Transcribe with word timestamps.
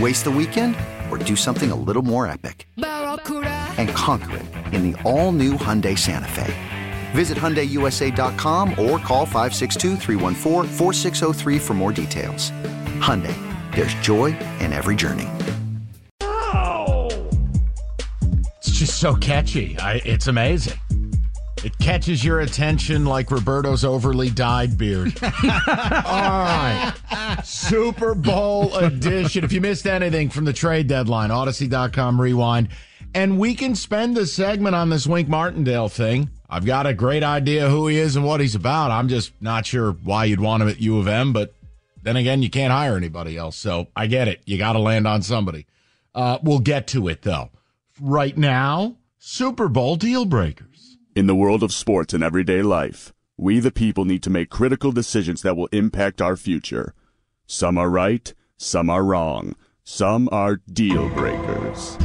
Waste 0.00 0.24
the 0.24 0.30
weekend 0.30 0.76
or 1.10 1.18
do 1.18 1.36
something 1.36 1.70
a 1.70 1.76
little 1.76 2.02
more 2.02 2.26
epic? 2.26 2.66
And 2.76 3.88
conquer 3.90 4.38
it 4.38 4.46
in 4.74 4.90
the 4.90 5.00
all 5.02 5.30
new 5.30 5.52
Hyundai 5.52 5.96
Santa 5.96 6.26
Fe. 6.28 6.52
Visit 7.12 7.38
HyundaiUSA.com 7.38 8.70
or 8.70 8.98
call 8.98 9.24
562 9.24 9.96
for 11.60 11.74
more 11.74 11.92
details. 11.92 12.50
Hyundai, 13.00 13.36
there's 13.74 13.94
joy 13.94 14.36
in 14.58 14.72
every 14.72 14.96
journey. 14.96 15.28
It's 18.58 18.72
just 18.72 18.98
so 18.98 19.14
catchy. 19.16 19.78
I, 19.78 20.00
it's 20.04 20.26
amazing. 20.26 20.78
It 21.64 21.78
catches 21.78 22.22
your 22.22 22.40
attention 22.40 23.06
like 23.06 23.30
Roberto's 23.30 23.84
overly 23.84 24.28
dyed 24.28 24.76
beard. 24.76 25.16
All 25.22 25.30
right. 25.32 26.92
Super 27.42 28.14
Bowl 28.14 28.74
edition. 28.76 29.44
If 29.44 29.52
you 29.52 29.62
missed 29.62 29.86
anything 29.86 30.28
from 30.28 30.44
the 30.44 30.52
trade 30.52 30.88
deadline, 30.88 31.30
Audacy.com 31.30 32.20
rewind. 32.20 32.68
And 33.14 33.38
we 33.38 33.54
can 33.54 33.74
spend 33.74 34.16
the 34.16 34.26
segment 34.26 34.74
on 34.74 34.90
this 34.90 35.06
Wink 35.06 35.28
Martindale 35.28 35.88
thing. 35.88 36.28
I've 36.50 36.66
got 36.66 36.86
a 36.86 36.92
great 36.92 37.22
idea 37.22 37.70
who 37.70 37.86
he 37.86 37.98
is 37.98 38.14
and 38.16 38.26
what 38.26 38.40
he's 38.40 38.54
about. 38.54 38.90
I'm 38.90 39.08
just 39.08 39.32
not 39.40 39.64
sure 39.64 39.92
why 39.92 40.26
you'd 40.26 40.40
want 40.40 40.62
him 40.62 40.68
at 40.68 40.80
U 40.80 40.98
of 40.98 41.08
M, 41.08 41.32
but 41.32 41.54
then 42.02 42.16
again, 42.16 42.42
you 42.42 42.50
can't 42.50 42.72
hire 42.72 42.96
anybody 42.96 43.38
else. 43.38 43.56
So 43.56 43.88
I 43.96 44.06
get 44.06 44.28
it. 44.28 44.42
You 44.44 44.58
got 44.58 44.74
to 44.74 44.80
land 44.80 45.06
on 45.06 45.22
somebody. 45.22 45.66
Uh, 46.14 46.38
we'll 46.42 46.58
get 46.58 46.86
to 46.88 47.08
it 47.08 47.22
though. 47.22 47.50
Right 48.00 48.36
now, 48.36 48.96
Super 49.18 49.68
Bowl 49.68 49.96
deal 49.96 50.26
breakers. 50.26 50.73
In 51.16 51.28
the 51.28 51.34
world 51.36 51.62
of 51.62 51.72
sports 51.72 52.12
and 52.12 52.24
everyday 52.24 52.60
life, 52.60 53.12
we 53.36 53.60
the 53.60 53.70
people 53.70 54.04
need 54.04 54.20
to 54.24 54.30
make 54.30 54.50
critical 54.50 54.90
decisions 54.90 55.42
that 55.42 55.56
will 55.56 55.68
impact 55.68 56.20
our 56.20 56.36
future. 56.36 56.92
Some 57.46 57.78
are 57.78 57.88
right, 57.88 58.34
some 58.56 58.90
are 58.90 59.04
wrong, 59.04 59.54
some 59.84 60.28
are 60.32 60.56
deal 60.72 61.08
breakers. 61.10 61.96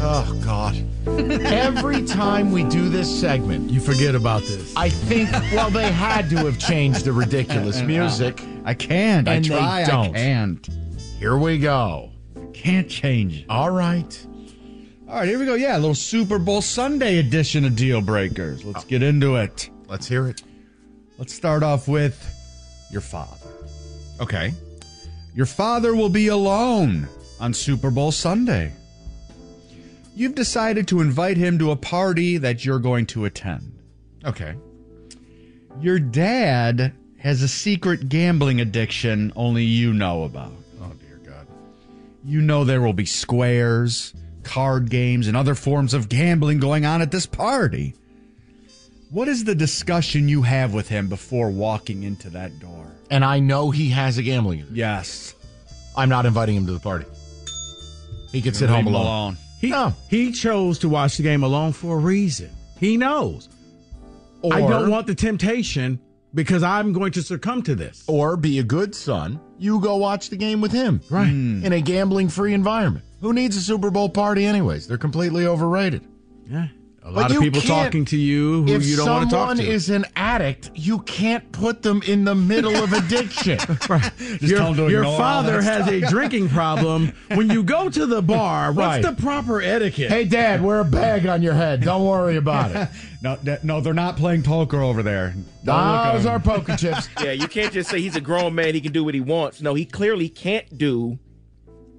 Oh, 0.00 0.40
God. 0.42 0.74
Every 1.06 2.02
time 2.06 2.50
we 2.50 2.64
do 2.64 2.88
this 2.88 3.20
segment, 3.20 3.70
You 3.70 3.78
forget 3.78 4.14
about 4.14 4.40
this. 4.40 4.74
I 4.74 4.88
think, 4.88 5.30
well, 5.52 5.68
they 5.68 5.92
had 5.92 6.30
to 6.30 6.36
have 6.36 6.58
changed 6.58 7.04
the 7.04 7.12
ridiculous 7.12 7.82
music. 7.82 8.42
I 8.64 8.72
can't. 8.72 9.28
And 9.28 9.36
I 9.36 9.40
they 9.40 9.48
try. 9.48 9.84
don't. 9.84 10.16
I 10.16 10.18
can't. 10.18 10.68
Here 11.18 11.36
we 11.36 11.58
go. 11.58 12.10
Can't 12.54 12.88
change. 12.88 13.44
All 13.50 13.70
right. 13.70 14.26
All 15.08 15.14
right, 15.14 15.28
here 15.28 15.38
we 15.38 15.46
go. 15.46 15.54
Yeah, 15.54 15.76
a 15.76 15.78
little 15.78 15.94
Super 15.94 16.36
Bowl 16.36 16.60
Sunday 16.60 17.18
edition 17.18 17.64
of 17.64 17.76
Deal 17.76 18.00
Breakers. 18.00 18.64
Let's 18.64 18.84
get 18.84 19.04
into 19.04 19.36
it. 19.36 19.70
Let's 19.86 20.08
hear 20.08 20.26
it. 20.26 20.42
Let's 21.16 21.32
start 21.32 21.62
off 21.62 21.86
with 21.86 22.20
your 22.90 23.00
father. 23.00 23.48
Okay. 24.20 24.52
Your 25.32 25.46
father 25.46 25.94
will 25.94 26.08
be 26.08 26.26
alone 26.26 27.08
on 27.38 27.54
Super 27.54 27.92
Bowl 27.92 28.10
Sunday. 28.10 28.72
You've 30.16 30.34
decided 30.34 30.88
to 30.88 31.00
invite 31.00 31.36
him 31.36 31.56
to 31.60 31.70
a 31.70 31.76
party 31.76 32.38
that 32.38 32.64
you're 32.64 32.80
going 32.80 33.06
to 33.06 33.26
attend. 33.26 33.78
Okay. 34.24 34.56
Your 35.80 36.00
dad 36.00 36.92
has 37.18 37.42
a 37.42 37.48
secret 37.48 38.08
gambling 38.08 38.60
addiction 38.60 39.32
only 39.36 39.62
you 39.62 39.92
know 39.92 40.24
about. 40.24 40.52
Oh, 40.80 40.90
dear 40.98 41.18
God. 41.18 41.46
You 42.24 42.40
know 42.40 42.64
there 42.64 42.80
will 42.80 42.92
be 42.92 43.06
squares, 43.06 44.12
card 44.46 44.88
games, 44.88 45.26
and 45.28 45.36
other 45.36 45.54
forms 45.54 45.92
of 45.92 46.08
gambling 46.08 46.58
going 46.58 46.86
on 46.86 47.02
at 47.02 47.10
this 47.10 47.26
party. 47.26 47.94
What 49.10 49.28
is 49.28 49.44
the 49.44 49.54
discussion 49.54 50.28
you 50.28 50.42
have 50.42 50.72
with 50.72 50.88
him 50.88 51.08
before 51.08 51.50
walking 51.50 52.02
into 52.02 52.30
that 52.30 52.58
door? 52.58 52.86
And 53.10 53.24
I 53.24 53.38
know 53.40 53.70
he 53.70 53.90
has 53.90 54.16
a 54.18 54.22
gambling. 54.22 54.60
addiction. 54.60 54.76
Yes. 54.76 55.34
I'm 55.96 56.08
not 56.08 56.26
inviting 56.26 56.56
him 56.56 56.66
to 56.66 56.72
the 56.72 56.80
party. 56.80 57.06
He 58.32 58.42
could 58.42 58.56
sit 58.56 58.68
Leave 58.68 58.76
home 58.76 58.86
him 58.88 58.94
alone. 58.94 59.36
He, 59.60 59.70
No. 59.70 59.94
he 60.10 60.32
chose 60.32 60.78
to 60.80 60.88
watch 60.88 61.16
the 61.16 61.22
game 61.22 61.42
alone 61.42 61.72
for 61.72 61.96
a 61.96 62.00
reason. 62.00 62.50
He 62.78 62.96
knows. 62.96 63.48
Or, 64.42 64.52
I 64.54 64.60
don't 64.60 64.90
want 64.90 65.06
the 65.06 65.14
temptation 65.14 65.98
because 66.36 66.62
I'm 66.62 66.92
going 66.92 67.10
to 67.12 67.22
succumb 67.22 67.62
to 67.62 67.74
this. 67.74 68.04
or 68.06 68.36
be 68.36 68.60
a 68.60 68.62
good 68.62 68.94
son. 68.94 69.40
You 69.58 69.80
go 69.80 69.96
watch 69.96 70.28
the 70.30 70.36
game 70.36 70.60
with 70.60 70.70
him. 70.70 71.00
Right. 71.10 71.28
Hmm. 71.28 71.64
In 71.64 71.72
a 71.72 71.80
gambling 71.80 72.28
free 72.28 72.52
environment. 72.54 73.04
Who 73.22 73.32
needs 73.32 73.56
a 73.56 73.60
Super 73.60 73.90
Bowl 73.90 74.08
party, 74.10 74.44
anyways? 74.44 74.86
They're 74.86 74.98
completely 74.98 75.46
overrated. 75.46 76.06
Yeah. 76.48 76.68
A 77.06 77.10
lot 77.12 77.30
of 77.30 77.40
people 77.40 77.60
talking 77.60 78.04
to 78.06 78.16
you 78.16 78.64
who 78.64 78.78
you 78.80 78.96
don't 78.96 79.08
want 79.08 79.30
to 79.30 79.36
talk 79.36 79.48
to. 79.48 79.52
If 79.52 79.56
someone 79.56 79.56
to. 79.58 79.62
is 79.62 79.90
an 79.90 80.06
addict, 80.16 80.72
you 80.74 80.98
can't 81.02 81.50
put 81.52 81.80
them 81.80 82.02
in 82.02 82.24
the 82.24 82.34
middle 82.34 82.74
of 82.74 82.92
addiction. 82.92 83.58
your 84.40 84.58
tell 84.58 84.66
'em 84.70 84.76
to 84.76 84.90
your 84.90 85.04
father 85.04 85.62
that 85.62 85.62
has 85.62 85.86
a 85.88 86.00
drinking 86.00 86.48
problem. 86.48 87.12
When 87.34 87.48
you 87.48 87.62
go 87.62 87.88
to 87.88 88.06
the 88.06 88.22
bar, 88.22 88.72
Right. 88.72 89.02
what's 89.04 89.06
the 89.16 89.22
proper 89.22 89.62
etiquette? 89.62 90.10
hey, 90.10 90.24
Dad, 90.24 90.60
wear 90.64 90.80
a 90.80 90.84
bag 90.84 91.26
on 91.26 91.42
your 91.42 91.54
head. 91.54 91.82
Don't 91.82 92.04
worry 92.04 92.36
about 92.36 92.72
it. 92.74 92.88
No, 93.22 93.36
no, 93.64 93.80
they're 93.80 93.94
not 93.94 94.16
playing 94.16 94.42
poker 94.44 94.80
over 94.80 95.02
there. 95.02 95.34
Don't 95.64 95.74
ah, 95.74 96.12
Those 96.12 96.24
them. 96.24 96.34
are 96.34 96.38
poker 96.38 96.76
chips. 96.78 97.08
Yeah, 97.20 97.32
you 97.32 97.48
can't 97.48 97.72
just 97.72 97.90
say 97.90 98.00
he's 98.00 98.14
a 98.14 98.20
grown 98.20 98.54
man, 98.54 98.74
he 98.74 98.80
can 98.80 98.92
do 98.92 99.02
what 99.02 99.14
he 99.14 99.20
wants. 99.20 99.60
No, 99.60 99.74
he 99.74 99.84
clearly 99.84 100.28
can't 100.28 100.78
do 100.78 101.18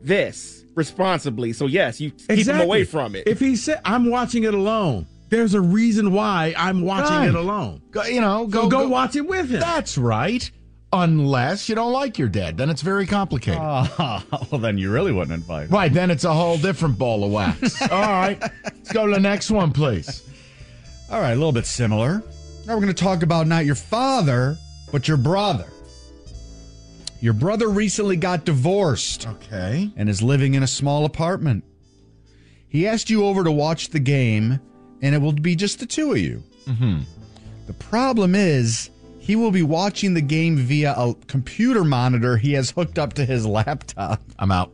this 0.02 0.64
responsibly. 0.78 1.52
So 1.52 1.66
yes, 1.66 2.00
you 2.00 2.12
keep 2.12 2.48
him 2.48 2.62
away 2.62 2.86
from 2.86 3.16
it. 3.16 3.28
If 3.28 3.40
he 3.40 3.56
said, 3.58 3.82
"I'm 3.84 4.10
watching 4.10 4.44
it 4.46 4.54
alone," 4.54 5.06
there's 5.30 5.54
a 5.56 5.60
reason 5.62 6.14
why 6.14 6.54
I'm 6.58 6.82
watching 6.82 7.18
Right. 7.18 7.28
it 7.28 7.36
alone. 7.36 7.82
Go, 7.92 8.04
you 8.04 8.22
know, 8.22 8.48
Go 8.48 8.70
go, 8.70 8.84
go, 8.84 8.88
watch 8.88 9.16
it 9.18 9.28
with 9.28 9.50
him. 9.50 9.60
That's 9.60 9.98
right. 9.98 10.50
Unless 10.94 11.68
you 11.68 11.76
don't 11.76 11.92
like 11.92 12.18
your 12.18 12.30
dad, 12.30 12.58
then 12.58 12.70
it's 12.70 12.82
very 12.82 13.06
complicated. 13.06 13.60
Oh, 13.62 14.24
well, 14.52 14.62
then 14.62 14.78
you 14.78 14.90
really 14.90 15.12
wouldn't 15.12 15.34
invite. 15.36 15.70
right, 15.70 15.92
then 15.92 16.10
it's 16.10 16.24
a 16.24 16.34
whole 16.34 16.58
different 16.58 16.98
ball 16.98 17.26
of 17.26 17.32
wax. 17.32 17.82
All 17.92 18.00
right, 18.00 18.40
let's 18.64 18.94
go 18.94 19.06
to 19.06 19.14
the 19.14 19.20
next 19.20 19.52
one, 19.52 19.74
please. 19.74 20.24
All 21.12 21.20
right, 21.20 21.32
a 21.34 21.36
little 21.36 21.52
bit 21.52 21.66
similar. 21.66 22.24
Now 22.66 22.74
we're 22.76 22.82
going 22.82 22.88
to 22.88 22.94
talk 23.04 23.22
about 23.22 23.48
not 23.48 23.66
your 23.66 23.76
father, 23.76 24.58
but 24.94 25.10
your 25.10 25.18
brother. 25.18 25.68
Your 27.20 27.34
brother 27.34 27.68
recently 27.68 28.16
got 28.16 28.46
divorced 28.46 29.28
Okay. 29.28 29.92
and 29.96 30.08
is 30.10 30.22
living 30.22 30.54
in 30.54 30.64
a 30.64 30.68
small 30.68 31.06
apartment. 31.06 31.64
He 32.70 32.88
asked 32.88 33.10
you 33.10 33.26
over 33.26 33.44
to 33.44 33.52
watch 33.52 33.90
the 33.90 34.00
game, 34.00 34.60
and 35.02 35.16
it 35.16 35.20
will 35.20 35.32
be 35.32 35.56
just 35.56 35.80
the 35.80 35.86
two 35.86 36.12
of 36.12 36.20
you. 36.20 36.44
Mm-hmm. 36.68 37.00
The 37.66 37.74
problem 37.74 38.36
is, 38.36 38.90
he 39.20 39.36
will 39.36 39.52
be 39.52 39.64
watching 39.64 40.14
the 40.14 40.22
game 40.22 40.58
via 40.58 40.94
a 40.94 41.14
computer 41.28 41.84
monitor 41.84 42.38
he 42.38 42.54
has 42.54 42.72
hooked 42.72 43.00
up 43.00 43.14
to 43.14 43.26
his 43.26 43.46
laptop. 43.46 44.22
I'm 44.38 44.52
out. 44.52 44.72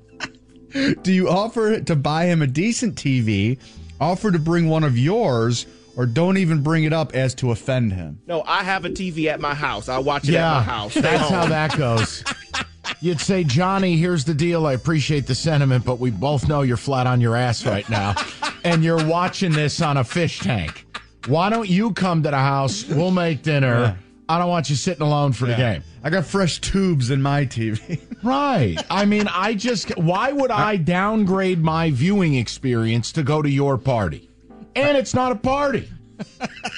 Do 1.04 1.14
you 1.14 1.30
offer 1.30 1.80
to 1.80 1.96
buy 1.96 2.26
him 2.26 2.42
a 2.42 2.48
decent 2.48 2.96
TV, 2.96 3.58
offer 4.02 4.32
to 4.32 4.40
bring 4.40 4.68
one 4.68 4.84
of 4.84 4.98
yours, 4.98 5.66
or 5.96 6.06
don't 6.06 6.38
even 6.38 6.62
bring 6.64 6.84
it 6.86 6.94
up 6.94 7.14
as 7.14 7.34
to 7.36 7.52
offend 7.52 7.94
him? 7.94 8.20
no, 8.28 8.44
I 8.46 8.64
have 8.64 8.86
a 8.86 8.90
TV 8.90 9.28
at 9.28 9.40
my 9.40 9.54
house. 9.54 9.90
I 9.90 9.98
watch 10.00 10.28
it 10.28 10.34
Yeah, 10.34 10.52
at 10.52 10.56
my 10.58 10.64
house. 10.64 10.94
That's 10.94 11.30
how 11.30 11.46
that 11.46 11.78
goes. 11.78 12.24
you'd 13.02 13.20
say, 13.22 13.44
Johnny, 13.44 13.98
here's 13.98 14.26
the 14.26 14.34
deal. 14.34 14.66
I 14.66 14.74
appreciate 14.74 15.28
the 15.28 15.36
sentiment, 15.36 15.86
but 15.86 16.00
we 16.00 16.10
both 16.12 16.48
know 16.48 16.62
you're 16.62 16.78
flat 16.78 17.08
on 17.08 17.22
your 17.22 17.36
ass 17.36 17.66
right 17.66 17.88
now. 17.90 18.16
and 18.64 18.84
you're 18.84 19.06
watching 19.06 19.52
this 19.52 19.82
on 19.82 19.98
a 19.98 20.04
fish 20.04 20.40
tank. 20.40 20.86
Why 21.28 21.50
don't 21.50 21.70
you 21.70 21.94
come 21.94 22.24
to 22.24 22.32
the 22.32 22.38
house? 22.38 22.86
We'll 22.86 23.12
make 23.12 23.44
dinner. 23.44 23.98
I 24.28 24.40
don't 24.40 24.50
want 24.50 24.70
you 24.70 24.76
sitting 24.76 25.02
alone 25.06 25.32
for 25.34 25.46
the 25.46 25.56
game. 25.56 25.84
I 26.04 26.10
got 26.10 26.26
fresh 26.26 26.60
tubes 26.60 27.12
in 27.12 27.22
my 27.22 27.46
TV. 27.46 28.02
Right. 28.24 28.78
I 28.90 29.04
mean, 29.04 29.28
I 29.28 29.54
just, 29.54 29.98
why 29.98 30.32
would 30.32 30.50
I 30.50 30.78
downgrade 30.78 31.60
my 31.60 31.92
viewing 31.92 32.36
experience 32.36 33.12
to 33.12 33.22
go 33.24 33.42
to 33.42 33.50
your 33.50 33.78
party? 33.78 34.30
And 34.76 34.98
it's 34.98 35.14
not 35.14 35.32
a 35.32 35.36
party. 35.36 35.90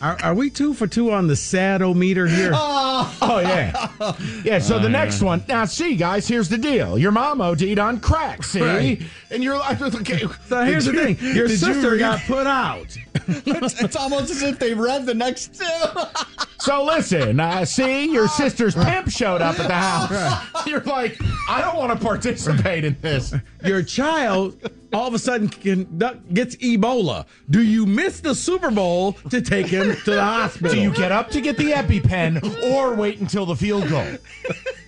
Are, 0.00 0.16
are 0.22 0.34
we 0.34 0.48
two 0.48 0.72
for 0.72 0.86
two 0.86 1.12
on 1.12 1.26
the 1.26 1.34
sadometer 1.34 2.26
here? 2.26 2.52
Oh, 2.54 3.40
yeah. 3.42 4.14
Yeah, 4.42 4.58
so 4.58 4.78
the 4.78 4.88
next 4.88 5.20
one. 5.20 5.44
Now, 5.46 5.66
see, 5.66 5.94
guys, 5.94 6.26
here's 6.26 6.48
the 6.48 6.56
deal. 6.56 6.98
Your 6.98 7.12
mom 7.12 7.42
OD'd 7.42 7.78
on 7.78 8.00
crack, 8.00 8.42
see? 8.42 8.62
Right. 8.62 9.02
And 9.30 9.44
you're 9.44 9.58
like, 9.58 9.80
okay. 9.82 10.24
so 10.46 10.64
here's 10.64 10.86
the 10.86 10.92
thing: 10.92 11.18
your 11.18 11.46
did 11.46 11.60
you 11.60 11.74
sister 11.74 11.98
got 11.98 12.20
put 12.20 12.46
out. 12.46 12.96
it's, 13.14 13.82
it's 13.82 13.96
almost 13.96 14.30
as 14.30 14.42
if 14.42 14.58
they 14.58 14.72
read 14.72 15.04
the 15.04 15.14
next 15.14 15.58
two. 15.58 15.64
So 16.60 16.84
listen, 16.84 17.40
uh, 17.40 17.64
see, 17.64 18.12
your 18.12 18.28
sister's 18.28 18.74
pimp 18.74 19.08
showed 19.08 19.40
up 19.40 19.58
at 19.58 19.66
the 19.66 19.74
house. 19.74 20.66
You're 20.66 20.82
like, 20.82 21.18
I 21.48 21.62
don't 21.62 21.74
want 21.74 21.98
to 21.98 22.04
participate 22.04 22.84
in 22.84 22.98
this. 23.00 23.34
Your 23.64 23.82
child 23.82 24.60
all 24.92 25.06
of 25.06 25.14
a 25.14 25.18
sudden 25.18 25.48
can, 25.48 25.98
gets 26.32 26.56
Ebola. 26.56 27.26
Do 27.48 27.62
you 27.62 27.86
miss 27.86 28.20
the 28.20 28.34
Super 28.34 28.70
Bowl 28.70 29.12
to 29.30 29.40
take 29.40 29.66
him 29.66 29.94
to 30.04 30.10
the 30.10 30.22
hospital? 30.22 30.70
Do 30.74 30.80
you 30.80 30.92
get 30.92 31.12
up 31.12 31.30
to 31.30 31.40
get 31.40 31.56
the 31.56 31.72
EpiPen 31.72 32.72
or 32.72 32.94
wait 32.94 33.20
until 33.20 33.46
the 33.46 33.56
field 33.56 33.88
goal? 33.88 34.06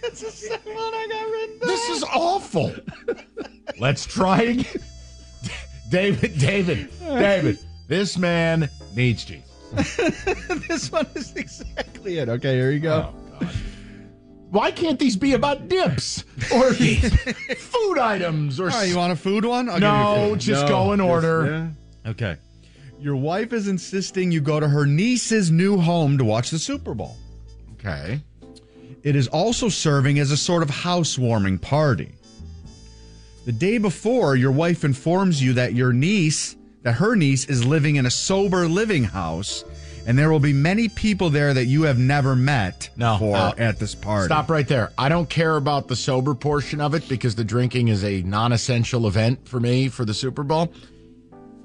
This 0.03 1.89
is 1.89 2.05
awful. 2.05 2.75
Let's 3.79 4.05
try 4.07 4.43
again. 4.43 4.83
David, 5.91 6.39
David, 6.39 6.89
David, 7.01 7.59
this 7.87 8.17
man 8.17 8.71
needs 8.95 9.25
Jesus. 9.25 9.97
this 10.69 10.91
one 10.91 11.07
is 11.15 11.35
exactly 11.37 12.19
it. 12.19 12.29
Okay, 12.29 12.55
here 12.55 12.71
you 12.71 12.81
go. 12.81 13.13
Oh, 13.41 13.53
Why 14.53 14.71
can't 14.71 14.99
these 14.99 15.17
be 15.17 15.33
about 15.33 15.69
dips 15.69 16.25
or 16.53 16.73
food 16.75 17.99
items 17.99 18.61
or 18.61 18.67
right, 18.67 18.87
you 18.87 18.99
want 18.99 19.11
a 19.13 19.17
food 19.17 19.47
one? 19.47 19.71
I'll 19.71 19.81
no? 19.81 20.29
food. 20.31 20.41
Just 20.41 20.63
No, 20.67 20.69
go 20.69 20.93
in 20.93 20.99
just- 20.99 21.09
order. 21.09 21.73
yeah. 22.05 22.11
Okay. 22.11 22.37
Your 23.01 23.17
wife 23.17 23.53
is 23.55 23.67
insisting 23.67 24.31
you 24.31 24.41
go 24.43 24.61
to 24.61 24.69
her 24.69 24.85
niece's 24.87 25.51
new 25.51 25.79
home 25.79 26.19
to 26.19 26.25
watch 26.25 26.51
the 26.51 26.59
Super 26.59 26.95
Bowl. 26.95 27.17
Okay. 27.75 28.21
It 29.03 29.17
is 29.17 29.27
also 29.29 29.69
serving 29.71 30.19
as 30.19 30.31
a 30.31 30.37
sort 30.37 30.63
of 30.63 30.69
housewarming 30.71 31.59
party. 31.59 32.13
The 33.47 33.53
day 33.53 33.79
before, 33.79 34.37
your 34.37 34.53
wife 34.53 34.85
informs 34.85 35.43
you 35.43 35.55
that 35.55 35.73
your 35.75 35.93
niece, 35.95 36.57
that 36.83 36.93
her 36.93 37.17
niece 37.17 37.47
is 37.47 37.65
living 37.65 37.97
in 37.97 38.05
a 38.07 38.11
sober 38.11 38.69
living 38.69 39.03
house, 39.05 39.65
and 40.07 40.19
there 40.19 40.31
will 40.31 40.41
be 40.41 40.53
many 40.53 40.89
people 40.89 41.31
there 41.31 41.55
that 41.55 41.67
you 41.67 41.83
have 41.83 41.99
never 41.99 42.35
met 42.35 42.91
No. 42.97 43.15
before 43.15 43.37
at 43.59 43.79
this 43.79 43.95
party. 43.95 44.27
Stop 44.27 44.51
right 44.51 44.67
there. 44.67 44.93
I 44.99 45.09
don't 45.09 45.29
care 45.29 45.57
about 45.57 45.89
the 45.89 45.97
sober 45.97 46.35
portion 46.35 46.81
of 46.81 46.95
it 46.95 47.09
because 47.09 47.35
the 47.35 47.45
drinking 47.45 47.89
is 47.89 48.05
a 48.05 48.23
non 48.23 48.53
essential 48.53 49.07
event 49.07 49.47
for 49.49 49.61
me 49.61 49.89
for 49.89 50.05
the 50.05 50.15
Super 50.15 50.43
Bowl. 50.43 50.73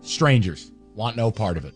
Strangers 0.01 0.71
want 0.95 1.15
no 1.17 1.31
part 1.31 1.57
of 1.57 1.65
it. 1.65 1.73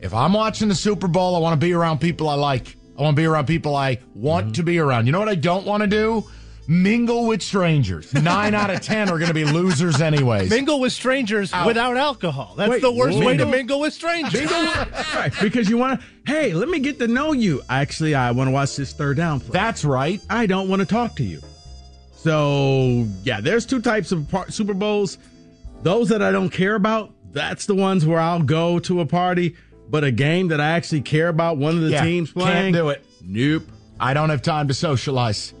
If 0.00 0.12
I'm 0.12 0.32
watching 0.32 0.68
the 0.68 0.74
Super 0.74 1.08
Bowl, 1.08 1.36
I 1.36 1.38
want 1.38 1.58
to 1.58 1.64
be 1.66 1.72
around 1.72 2.00
people 2.00 2.28
I 2.28 2.34
like. 2.34 2.76
I 2.98 3.02
want 3.02 3.16
to 3.16 3.20
be 3.22 3.26
around 3.26 3.46
people 3.46 3.74
I 3.74 3.98
want 4.14 4.46
mm-hmm. 4.46 4.52
to 4.52 4.62
be 4.62 4.78
around. 4.78 5.06
You 5.06 5.12
know 5.12 5.18
what 5.18 5.28
I 5.28 5.34
don't 5.34 5.66
want 5.66 5.82
to 5.82 5.86
do? 5.86 6.24
Mingle 6.66 7.26
with 7.26 7.42
strangers. 7.42 8.12
Nine 8.14 8.54
out 8.54 8.70
of 8.70 8.80
ten 8.80 9.10
are 9.10 9.18
going 9.18 9.28
to 9.28 9.34
be 9.34 9.44
losers, 9.44 10.00
anyways. 10.00 10.48
Mingle 10.48 10.80
with 10.80 10.92
strangers 10.92 11.52
without 11.66 11.96
alcohol. 11.96 12.54
That's 12.56 12.70
Wait, 12.70 12.82
the 12.82 12.90
worst 12.92 13.18
way 13.18 13.36
to 13.36 13.44
mingle- 13.44 13.50
mingle 13.50 13.80
with 13.80 13.92
strangers. 13.92 14.50
Right, 15.14 15.32
because 15.42 15.68
you 15.68 15.76
want 15.78 16.00
to. 16.00 16.06
Hey, 16.26 16.54
let 16.54 16.68
me 16.68 16.78
get 16.80 16.98
to 17.00 17.06
know 17.06 17.32
you. 17.32 17.62
Actually, 17.68 18.14
I 18.14 18.30
want 18.30 18.48
to 18.48 18.52
watch 18.52 18.76
this 18.76 18.92
third 18.92 19.16
down 19.16 19.40
play. 19.40 19.50
That's 19.52 19.84
right. 19.84 20.20
I 20.30 20.46
don't 20.46 20.68
want 20.68 20.80
to 20.80 20.86
talk 20.86 21.16
to 21.16 21.22
you. 21.22 21.40
So 22.16 23.06
yeah, 23.24 23.40
there's 23.40 23.66
two 23.66 23.80
types 23.82 24.10
of 24.12 24.28
par- 24.30 24.50
Super 24.50 24.74
Bowls. 24.74 25.18
Those 25.82 26.08
that 26.08 26.22
I 26.22 26.32
don't 26.32 26.48
care 26.50 26.74
about, 26.76 27.12
that's 27.32 27.66
the 27.66 27.74
ones 27.74 28.06
where 28.06 28.18
I'll 28.18 28.42
go 28.42 28.78
to 28.80 29.00
a 29.00 29.06
party. 29.06 29.56
But 29.90 30.02
a 30.02 30.10
game 30.10 30.48
that 30.48 30.60
I 30.60 30.70
actually 30.70 31.02
care 31.02 31.28
about, 31.28 31.58
one 31.58 31.74
of 31.76 31.82
the 31.82 31.90
Yeah, 31.90 32.02
teams 32.04 32.32
playing, 32.32 32.72
Can't 32.72 32.74
do 32.74 32.88
it. 32.88 33.04
Nope. 33.22 33.64
I 34.00 34.14
don't 34.14 34.30
have 34.30 34.40
time 34.42 34.68
to 34.68 34.74
socialize. 34.74 35.52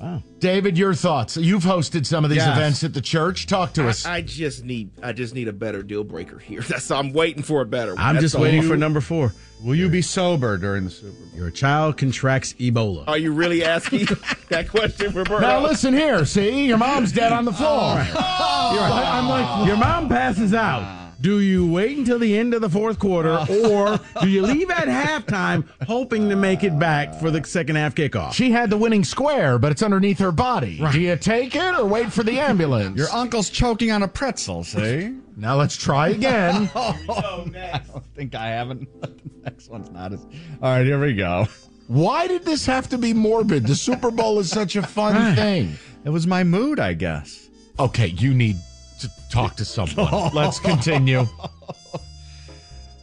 Wow. 0.00 0.22
David, 0.38 0.78
your 0.78 0.94
thoughts. 0.94 1.36
You've 1.36 1.62
hosted 1.64 2.06
some 2.06 2.24
of 2.24 2.30
these 2.30 2.38
Yes. 2.38 2.56
events 2.56 2.84
at 2.84 2.94
the 2.94 3.02
church. 3.02 3.46
Talk 3.46 3.74
to 3.74 3.86
us. 3.86 4.06
I, 4.06 4.14
I 4.16 4.20
just 4.22 4.64
need 4.64 4.90
I 5.02 5.12
just 5.12 5.34
need 5.34 5.46
a 5.48 5.52
better 5.52 5.82
deal 5.82 6.04
breaker 6.04 6.38
here. 6.38 6.62
That's 6.68 6.90
I'm 6.90 7.12
waiting 7.12 7.42
for 7.42 7.60
a 7.60 7.66
better 7.66 7.94
one. 7.94 8.02
I'm 8.02 8.14
That's 8.14 8.24
just 8.24 8.34
all. 8.36 8.40
waiting 8.42 8.62
for 8.62 8.76
number 8.78 9.00
four. 9.02 9.34
Will 9.62 9.74
you 9.74 9.90
be 9.90 10.00
sober 10.00 10.56
during 10.56 10.84
the 10.84 10.90
Super 10.90 11.12
Bowl? 11.12 11.38
Your 11.38 11.50
child 11.50 11.98
contracts 11.98 12.54
Ebola. 12.54 13.04
Are 13.06 13.18
you 13.18 13.32
really 13.32 13.62
asking 13.62 14.06
that 14.48 14.70
question 14.70 15.12
for 15.12 15.22
Burrow? 15.24 15.40
Now 15.40 15.60
listen 15.60 15.92
here. 15.92 16.24
See, 16.24 16.66
your 16.66 16.78
mom's 16.78 17.12
dead 17.12 17.30
on 17.32 17.44
the 17.44 17.52
floor. 17.52 17.98
I'm 18.02 19.28
like, 19.28 19.66
Your 19.66 19.76
mom 19.76 20.08
passes 20.08 20.54
out. 20.54 21.09
Do 21.20 21.40
you 21.40 21.70
wait 21.70 21.98
until 21.98 22.18
the 22.18 22.38
end 22.38 22.54
of 22.54 22.62
the 22.62 22.70
fourth 22.70 22.98
quarter, 22.98 23.44
oh. 23.46 23.70
or 23.70 24.22
do 24.22 24.28
you 24.28 24.40
leave 24.40 24.70
at 24.70 24.88
halftime 25.26 25.68
hoping 25.86 26.30
to 26.30 26.36
make 26.36 26.64
it 26.64 26.78
back 26.78 27.14
for 27.14 27.30
the 27.30 27.44
second 27.44 27.76
half 27.76 27.94
kickoff? 27.94 28.32
she 28.32 28.50
had 28.50 28.70
the 28.70 28.78
winning 28.78 29.04
square, 29.04 29.58
but 29.58 29.70
it's 29.70 29.82
underneath 29.82 30.18
her 30.18 30.32
body. 30.32 30.82
Do 30.92 31.00
you 31.00 31.16
take 31.16 31.54
it 31.54 31.74
or 31.74 31.84
wait 31.84 32.10
for 32.10 32.22
the 32.22 32.40
ambulance? 32.40 32.96
Your 32.96 33.10
uncle's 33.10 33.50
choking 33.50 33.90
on 33.90 34.02
a 34.02 34.08
pretzel, 34.08 34.64
see? 34.64 35.14
now 35.36 35.56
let's 35.56 35.76
try 35.76 36.08
again. 36.08 36.70
Oh, 36.82 37.46
I 37.54 37.82
don't 37.86 38.04
think 38.14 38.34
I 38.34 38.48
haven't. 38.48 38.88
the 39.02 39.12
next 39.42 39.68
one's 39.68 39.90
not 39.90 40.12
as. 40.12 40.24
All 40.62 40.72
right, 40.72 40.86
here 40.86 41.00
we 41.00 41.14
go. 41.14 41.46
Why 41.88 42.26
did 42.26 42.44
this 42.44 42.64
have 42.66 42.88
to 42.90 42.98
be 42.98 43.12
morbid? 43.12 43.66
The 43.66 43.74
Super 43.74 44.10
Bowl 44.10 44.38
is 44.38 44.48
such 44.48 44.76
a 44.76 44.82
fun 44.82 45.34
thing. 45.34 45.76
It 46.04 46.10
was 46.10 46.26
my 46.26 46.44
mood, 46.44 46.78
I 46.78 46.94
guess. 46.94 47.48
Okay, 47.78 48.06
you 48.06 48.32
need 48.32 48.56
to 49.00 49.10
talk 49.30 49.56
to 49.56 49.64
someone. 49.64 50.30
Let's 50.34 50.58
continue. 50.58 51.26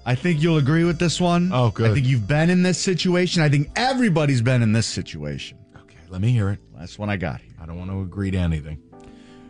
I 0.06 0.16
think 0.16 0.42
you'll 0.42 0.58
agree 0.58 0.86
with 0.86 1.00
this 1.00 1.20
one. 1.20 1.52
Oh, 1.54 1.70
good. 1.70 1.92
I 1.92 1.94
think 1.94 2.08
you've 2.08 2.28
been 2.28 2.50
in 2.50 2.64
this 2.64 2.78
situation. 2.78 3.42
I 3.42 3.50
think 3.50 3.70
everybody's 3.76 4.42
been 4.42 4.62
in 4.62 4.72
this 4.72 4.88
situation. 4.88 5.58
Okay, 5.76 5.98
let 6.10 6.22
me 6.22 6.32
hear 6.32 6.50
it. 6.50 6.60
That's 6.78 6.98
one 6.98 7.10
I 7.10 7.18
got 7.18 7.42
here. 7.42 7.54
I 7.62 7.66
don't 7.66 7.78
want 7.78 7.92
to 7.92 8.02
agree 8.02 8.32
to 8.32 8.38
anything. 8.38 8.82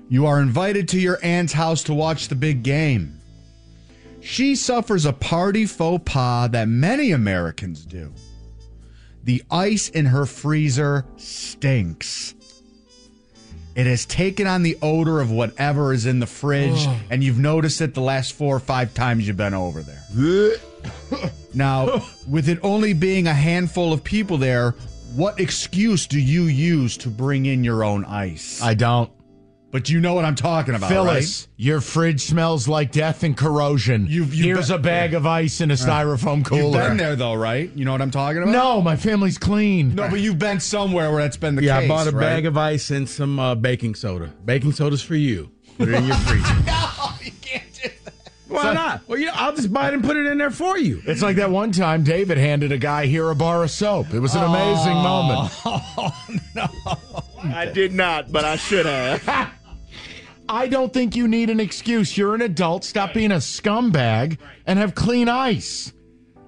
You 0.09 0.25
are 0.25 0.41
invited 0.41 0.87
to 0.89 0.99
your 0.99 1.19
aunt's 1.21 1.53
house 1.53 1.83
to 1.83 1.93
watch 1.93 2.27
the 2.27 2.35
big 2.35 2.63
game. 2.63 3.19
She 4.21 4.55
suffers 4.55 5.05
a 5.05 5.13
party 5.13 5.65
faux 5.65 6.01
pas 6.05 6.49
that 6.51 6.67
many 6.67 7.11
Americans 7.11 7.85
do. 7.85 8.13
The 9.23 9.43
ice 9.51 9.89
in 9.89 10.05
her 10.05 10.25
freezer 10.25 11.05
stinks. 11.17 12.33
It 13.77 13.85
has 13.85 14.07
taken 14.07 14.47
on 14.47 14.63
the 14.63 14.75
odor 14.81 15.21
of 15.21 15.29
whatever 15.29 15.93
is 15.93 16.07
in 16.07 16.17
the 16.19 16.25
fridge, 16.25 16.87
and 17.11 17.23
you've 17.23 17.37
noticed 17.37 17.79
it 17.79 17.93
the 17.93 18.01
last 18.01 18.33
four 18.33 18.55
or 18.55 18.59
five 18.59 18.95
times 18.95 19.27
you've 19.27 19.37
been 19.37 19.53
over 19.53 19.83
there. 19.83 20.03
now, 21.53 22.03
with 22.27 22.49
it 22.49 22.57
only 22.63 22.93
being 22.93 23.27
a 23.27 23.35
handful 23.35 23.93
of 23.93 24.03
people 24.03 24.39
there, 24.39 24.71
what 25.13 25.39
excuse 25.39 26.07
do 26.07 26.19
you 26.19 26.45
use 26.45 26.97
to 26.97 27.09
bring 27.09 27.45
in 27.45 27.63
your 27.63 27.83
own 27.83 28.03
ice? 28.05 28.63
I 28.63 28.73
don't. 28.73 29.11
But 29.69 29.89
you 29.89 29.99
know 29.99 30.13
what 30.13 30.23
I'm 30.23 30.35
talking 30.35 30.75
about, 30.75 30.89
Phyllis, 30.89 31.49
your 31.57 31.81
fridge 31.81 32.21
smells 32.21 32.69
like 32.69 32.91
death 32.93 33.23
and 33.23 33.35
corrosion. 33.35 34.07
You've- 34.09 34.35
you've 34.35 34.45
Here's 34.45 34.67
been- 34.69 34.75
a 34.79 34.81
bag 34.81 35.13
of 35.13 35.25
ice 35.27 35.59
in 35.59 35.71
a 35.71 35.73
styrofoam 35.75 36.43
cooler. 36.45 36.61
You've 36.79 36.87
been 36.89 36.97
there 36.97 37.15
though, 37.17 37.33
right? 37.33 37.69
You 37.75 37.83
know 37.83 37.91
what 37.91 38.01
I'm 38.01 38.09
talking 38.09 38.41
about? 38.43 38.51
No, 38.51 38.81
my 38.81 38.95
family's 38.95 39.37
clean. 39.37 39.93
no, 39.93 40.07
but 40.09 40.21
you've 40.21 40.39
been 40.39 40.61
somewhere 40.61 41.11
where 41.11 41.21
that's 41.21 41.35
been 41.37 41.55
the 41.55 41.63
Yeah, 41.63 41.81
case. 41.81 41.89
Yeah, 41.89 41.93
I 41.95 41.97
bought 41.97 42.07
a 42.07 42.15
right? 42.15 42.21
bag 42.21 42.45
of 42.45 42.57
ice 42.57 42.91
and 42.91 43.09
some 43.09 43.39
uh, 43.39 43.55
baking 43.55 43.95
soda. 43.95 44.31
Baking 44.45 44.71
soda's 44.71 45.01
for 45.01 45.15
you. 45.15 45.51
Put 45.77 45.89
it 45.89 45.95
in 45.95 46.05
your 46.05 46.15
freezer. 46.15 46.53
No, 46.65 47.09
you 47.21 47.31
can't 47.41 47.63
do 47.73 47.89
that. 48.05 48.13
Why 48.47 48.73
not? 48.73 49.01
Well, 49.07 49.19
yeah, 49.19 49.31
I'll 49.33 49.53
just 49.53 49.71
buy 49.73 49.89
it 49.89 49.93
and 49.93 50.01
put 50.03 50.15
it 50.15 50.25
in 50.27 50.37
there 50.37 50.49
for 50.49 50.77
you. 50.77 51.01
It's 51.05 51.21
like 51.21 51.35
that 51.35 51.51
one 51.51 51.73
time 51.73 52.03
David 52.05 52.37
handed 52.37 52.71
a 52.71 52.77
guy 52.77 53.05
here 53.07 53.29
a 53.29 53.35
bar 53.35 53.63
of 53.65 53.69
soap. 53.71 54.13
It 54.13 54.19
was 54.21 54.33
an 54.33 54.43
amazing 54.43 54.95
moment. 54.95 55.51
I 57.43 57.65
did 57.65 57.93
not, 57.93 58.31
but 58.31 58.45
I 58.45 58.55
should 58.55 58.85
have. 58.85 59.51
I 60.49 60.67
don't 60.67 60.93
think 60.93 61.15
you 61.15 61.27
need 61.27 61.49
an 61.49 61.59
excuse. 61.59 62.17
You're 62.17 62.35
an 62.35 62.41
adult. 62.41 62.83
Stop 62.83 63.13
being 63.13 63.31
a 63.31 63.37
scumbag 63.37 64.37
and 64.65 64.79
have 64.79 64.95
clean 64.95 65.27
ice. 65.27 65.91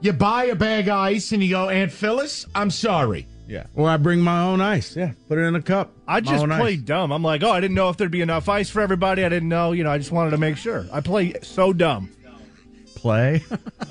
You 0.01 0.13
buy 0.13 0.45
a 0.45 0.55
bag 0.55 0.87
of 0.87 0.95
ice 0.95 1.33
and 1.33 1.43
you 1.43 1.49
go, 1.49 1.69
Aunt 1.69 1.91
Phyllis, 1.91 2.45
I'm 2.55 2.71
sorry. 2.71 3.27
Yeah. 3.47 3.65
Or 3.75 3.89
I 3.89 3.97
bring 3.97 4.21
my 4.21 4.43
own 4.43 4.61
ice. 4.61 4.95
Yeah, 4.95 5.13
put 5.27 5.37
it 5.37 5.41
in 5.41 5.55
a 5.55 5.61
cup. 5.61 5.91
I 6.07 6.21
just 6.21 6.43
own 6.43 6.51
ice. 6.51 6.59
played 6.61 6.85
dumb. 6.85 7.11
I'm 7.11 7.23
like, 7.23 7.43
oh, 7.43 7.51
I 7.51 7.59
didn't 7.59 7.75
know 7.75 7.89
if 7.89 7.97
there'd 7.97 8.11
be 8.11 8.21
enough 8.21 8.47
ice 8.47 8.69
for 8.69 8.79
everybody. 8.79 9.25
I 9.25 9.29
didn't 9.29 9.49
know. 9.49 9.71
You 9.71 9.83
know, 9.83 9.91
I 9.91 9.97
just 9.97 10.11
wanted 10.11 10.31
to 10.31 10.37
make 10.37 10.55
sure. 10.55 10.85
I 10.93 11.01
play 11.01 11.33
so 11.41 11.73
dumb. 11.73 12.11
Play. 13.01 13.43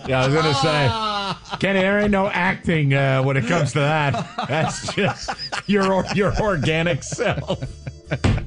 Yeah, 0.07 0.23
I 0.23 0.27
was 0.29 0.35
gonna 0.35 0.55
say, 0.55 1.57
Kenny, 1.59 1.81
there 1.81 1.99
ain't 2.00 2.11
no 2.11 2.29
acting 2.29 2.95
uh, 2.95 3.23
when 3.23 3.37
it 3.37 3.47
comes 3.47 3.73
to 3.73 3.81
that. 3.81 4.47
That's 4.49 4.95
just 4.95 5.31
your 5.67 6.05
your 6.15 6.38
organic 6.41 7.03
self. 7.03 7.61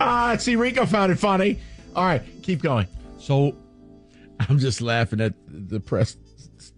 Ah, 0.00 0.34
see, 0.38 0.56
Rico 0.56 0.86
found 0.86 1.12
it 1.12 1.18
funny. 1.18 1.60
All 1.94 2.04
right, 2.04 2.22
keep 2.42 2.60
going. 2.62 2.88
So 3.18 3.54
I'm 4.40 4.58
just 4.58 4.80
laughing 4.80 5.20
at 5.20 5.34
the 5.46 5.78
press 5.78 6.16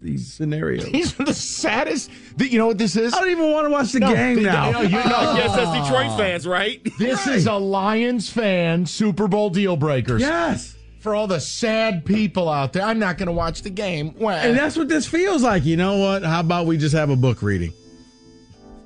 these 0.03 0.31
scenarios. 0.35 0.85
These 0.93 1.19
are 1.19 1.25
the 1.25 1.33
saddest. 1.33 2.11
the- 2.37 2.47
You 2.49 2.59
know 2.59 2.67
what 2.67 2.77
this 2.79 2.97
is? 2.97 3.15
I 3.15 3.21
don't 3.21 3.31
even 3.31 3.51
want 3.51 3.67
to 3.67 3.71
watch 3.71 3.93
the 3.93 4.01
No, 4.01 4.13
game 4.13 4.37
the- 4.37 4.43
now. 4.43 4.71
no, 4.73 4.81
you- 4.83 4.91
no. 4.91 4.99
yes, 5.37 5.57
that's 5.57 5.89
Detroit 5.89 6.17
fans, 6.19 6.47
right? 6.47 6.87
This 6.99 7.27
is 7.27 7.47
a 7.47 7.55
Lions 7.55 8.29
fan 8.29 8.85
Super 8.85 9.29
Bowl 9.29 9.49
deal 9.49 9.77
breakers. 9.77 10.21
yes. 10.21 10.77
For 11.01 11.15
all 11.15 11.27
the 11.27 11.41
sad 11.41 12.05
people 12.05 12.49
out 12.49 12.73
there, 12.73 12.83
I'm 12.83 12.99
not 12.99 13.17
going 13.19 13.27
to 13.27 13.33
watch 13.33 13.63
the 13.63 13.71
game. 13.71 14.15
Well, 14.19 14.37
And 14.37 14.57
that's 14.57 14.77
what 14.77 14.89
this 14.89 15.07
feels 15.07 15.43
like. 15.43 15.65
You 15.65 15.77
know 15.77 15.99
what? 15.99 16.23
How 16.25 16.41
about 16.41 16.67
we 16.67 16.77
just 16.77 16.95
have 16.95 17.11
a 17.11 17.17
book 17.17 17.43
reading? 17.43 17.73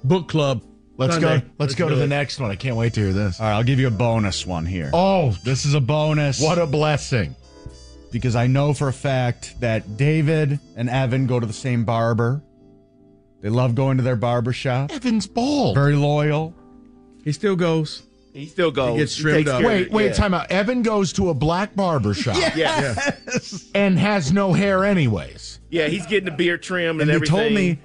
Book 0.05 0.29
club. 0.29 0.63
let's 0.97 1.15
Sunday. 1.15 1.41
go. 1.41 1.47
Let's, 1.59 1.75
go 1.75 1.89
to 1.89 1.95
do 1.95 2.01
the 2.01 2.07
next 2.07 2.39
one. 2.41 2.51
I 2.51 2.57
can't 2.57 2.77
wait 2.77 2.95
to 2.95 3.01
hear 3.01 3.13
this. 3.13 3.41
all 3.41 3.47
right, 3.47 3.55
I'll 3.57 3.65
give 3.65 3.79
you 3.79 3.87
a 3.87 3.93
bonus 3.93 4.47
one 4.47 4.67
here. 4.67 4.91
Oh, 4.93 5.35
This 5.45 5.65
is 5.65 5.75
a 5.75 5.81
bonus. 5.81 6.41
what 6.43 6.59
a 6.59 6.67
blessing! 6.67 7.37
because 8.13 8.35
I 8.35 8.49
know 8.49 8.75
for 8.75 8.89
a 8.89 8.93
fact 8.93 9.61
that 9.61 9.97
David 9.97 10.59
and 10.77 10.91
Evan 10.91 11.27
go 11.29 11.39
to 11.39 11.47
the 11.47 11.53
same 11.53 11.85
barber. 11.85 12.43
They 13.41 13.49
love 13.49 13.77
going 13.77 13.99
to 13.99 14.03
their 14.03 14.17
barber 14.17 14.53
shop. 14.53 14.91
Evans 14.93 15.29
bald. 15.29 15.77
Very 15.77 15.95
loyal. 15.95 16.53
He 17.25 17.31
still 17.31 17.55
goes. 17.55 18.03
He 18.33 18.47
still 18.47 18.71
goes. 18.71 18.93
He 18.93 18.99
gets 18.99 19.17
trimmed 19.17 19.39
takes 19.47 19.51
up. 19.51 19.63
Wait, 19.65 19.91
wait, 19.91 20.07
yeah. 20.07 20.13
time 20.13 20.35
out. 20.35 20.51
Evan 20.53 20.83
goes 20.83 21.13
to 21.15 21.31
a 21.31 21.35
black 21.35 21.75
barber 21.75 22.15
shop 22.15 22.37
Yeah. 22.57 22.95
and 23.75 23.99
has 23.99 24.33
no 24.33 24.53
hair, 24.53 24.85
anyways. 24.85 25.59
yeah, 25.71 25.89
he's 25.89 26.07
getting 26.07 26.27
the 26.27 26.31
beard 26.37 26.63
trimmed 26.63 27.01
and, 27.01 27.03
And 27.03 27.11
they 27.11 27.15
everything. 27.15 27.37
told 27.39 27.53
me 27.53 27.79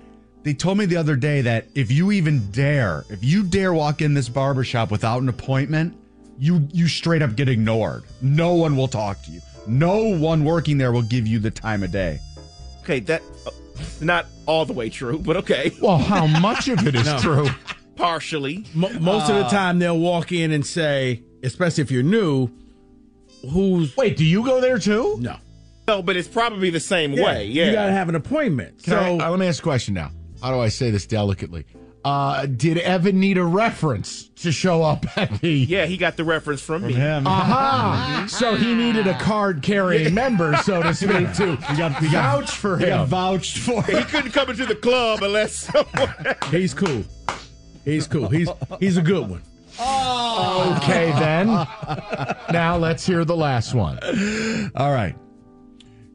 they 0.43 0.53
told 0.53 0.77
me 0.77 0.85
the 0.85 0.97
other 0.97 1.15
day 1.15 1.41
that 1.41 1.65
if 1.73 1.91
you 1.91 2.11
even 2.11 2.51
dare, 2.51 3.03
if 3.09 3.23
you 3.23 3.41
dare 3.41 3.73
walk 3.73 4.01
in 4.03 4.13
this 4.13 4.29
barber 4.29 4.63
shop 4.63 4.91
without 4.91 5.19
an 5.23 5.29
appointment, 5.29 5.95
you 6.37 6.67
you 6.71 6.87
straight 6.87 7.23
up 7.23 7.35
get 7.35 7.49
ignored. 7.49 8.03
No 8.21 8.53
one 8.53 8.75
will 8.77 8.87
talk 8.87 9.23
to 9.23 9.31
you. 9.31 9.41
No 9.65 10.15
one 10.15 10.43
working 10.45 10.77
there 10.77 10.91
will 10.91 11.01
give 11.01 11.25
you 11.25 11.39
the 11.39 11.49
time 11.49 11.81
of 11.81 11.91
day. 11.91 12.19
Okay, 12.83 12.99
that 12.99 13.23
uh, 13.47 13.51
not 14.01 14.27
all 14.45 14.63
the 14.63 14.73
way 14.73 14.89
true, 14.91 15.17
but 15.17 15.37
okay, 15.37 15.71
Well, 15.81 15.97
how 15.97 16.27
much 16.27 16.67
of 16.67 16.85
it 16.85 16.93
is 16.93 17.05
No. 17.07 17.17
true? 17.17 17.47
Partially. 17.95 18.65
Mo 18.73 18.89
most 18.99 19.29
of 19.29 19.35
the 19.37 19.47
time, 19.49 19.79
they'll 19.79 19.97
walk 19.99 20.31
in 20.31 20.51
and 20.51 20.65
say, 20.65 21.23
especially 21.43 21.81
if 21.83 21.91
you're 21.91 22.03
new, 22.03 22.49
who's 23.51 23.95
Wait, 23.97 24.17
do 24.17 24.25
you 24.25 24.43
go 24.43 24.59
there 24.61 24.77
too? 24.79 25.17
no? 25.19 25.37
No, 25.87 26.01
but 26.01 26.15
it's 26.17 26.27
probably 26.27 26.71
the 26.71 26.79
same 26.79 27.11
way. 27.15 27.45
Yeah, 27.45 27.65
you 27.67 27.73
got 27.73 27.85
to 27.85 27.91
have 27.91 28.09
an 28.09 28.15
appointment. 28.15 28.81
Can 28.83 28.93
I- 28.93 29.17
so 29.17 29.25
uh, 29.25 29.29
let 29.29 29.39
me 29.39 29.47
ask 29.47 29.59
a 29.59 29.63
question 29.63 29.93
now. 29.93 30.11
How 30.41 30.51
do 30.51 30.59
I 30.59 30.69
say 30.69 30.89
this 30.89 31.05
delicately? 31.05 31.65
Uh, 32.03 32.45
did 32.45 32.77
Evan 32.79 33.19
need 33.19 33.37
a 33.37 33.43
reference 33.43 34.29
to 34.29 34.51
show 34.51 34.83
up 34.83 35.05
at 35.17 35.41
the? 35.41 35.49
yeah, 35.51 35.85
he 35.85 35.97
got 35.97 36.17
the 36.17 36.23
reference 36.23 36.61
from, 36.61 36.85
me. 36.87 36.93
Him. 36.93 37.25
Aha! 37.27 38.25
so 38.29 38.55
he 38.55 38.73
needed 38.75 39.07
a 39.07 39.17
card 39.19 39.61
carrying 39.63 40.13
member, 40.13 40.55
so 40.57 40.81
to 40.83 40.93
speak, 40.95 41.33
to 41.35 41.55
vouch 42.11 42.51
for 42.51 42.77
He 42.77 42.85
got 42.87 43.01
him. 43.03 43.07
vouched 43.07 43.57
for. 43.59 43.81
Him. 43.83 43.97
He 43.97 44.03
couldn't 44.05 44.31
come 44.31 44.49
into 44.51 44.65
the 44.67 44.75
club 44.75 45.21
unless 45.23 45.53
someone. 45.71 46.35
he's 46.51 46.73
cool. 46.75 47.03
He's 47.85 48.07
cool. 48.07 48.27
He's 48.27 48.49
he's 48.79 48.97
a 48.97 49.01
good 49.01 49.29
one. 49.29 49.41
Oh. 49.79 50.77
Okay, 50.81 51.11
then. 51.11 51.47
Now 52.51 52.77
let's 52.77 53.05
hear 53.05 53.25
the 53.25 53.35
last 53.35 53.73
one. 53.73 53.99
All 54.75 54.91
right. 54.91 55.15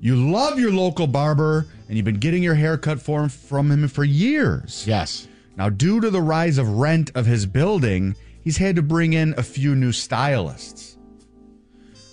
You 0.00 0.16
love 0.16 0.58
your 0.58 0.72
local 0.72 1.06
barber 1.06 1.66
and 1.86 1.96
you've 1.96 2.06
been 2.06 2.18
getting 2.20 2.42
your 2.42 2.54
hair 2.54 2.78
cut 2.78 3.02
for 3.02 3.22
him, 3.22 3.28
from 3.28 3.70
him 3.70 3.86
for 3.88 4.04
years. 4.04 4.86
Yes. 4.86 5.28
Now, 5.56 5.68
due 5.68 6.00
to 6.00 6.08
the 6.08 6.22
rise 6.22 6.56
of 6.56 6.78
rent 6.78 7.10
of 7.14 7.26
his 7.26 7.44
building, 7.44 8.16
he's 8.42 8.56
had 8.56 8.76
to 8.76 8.82
bring 8.82 9.12
in 9.12 9.34
a 9.36 9.42
few 9.42 9.74
new 9.74 9.92
stylists. 9.92 10.96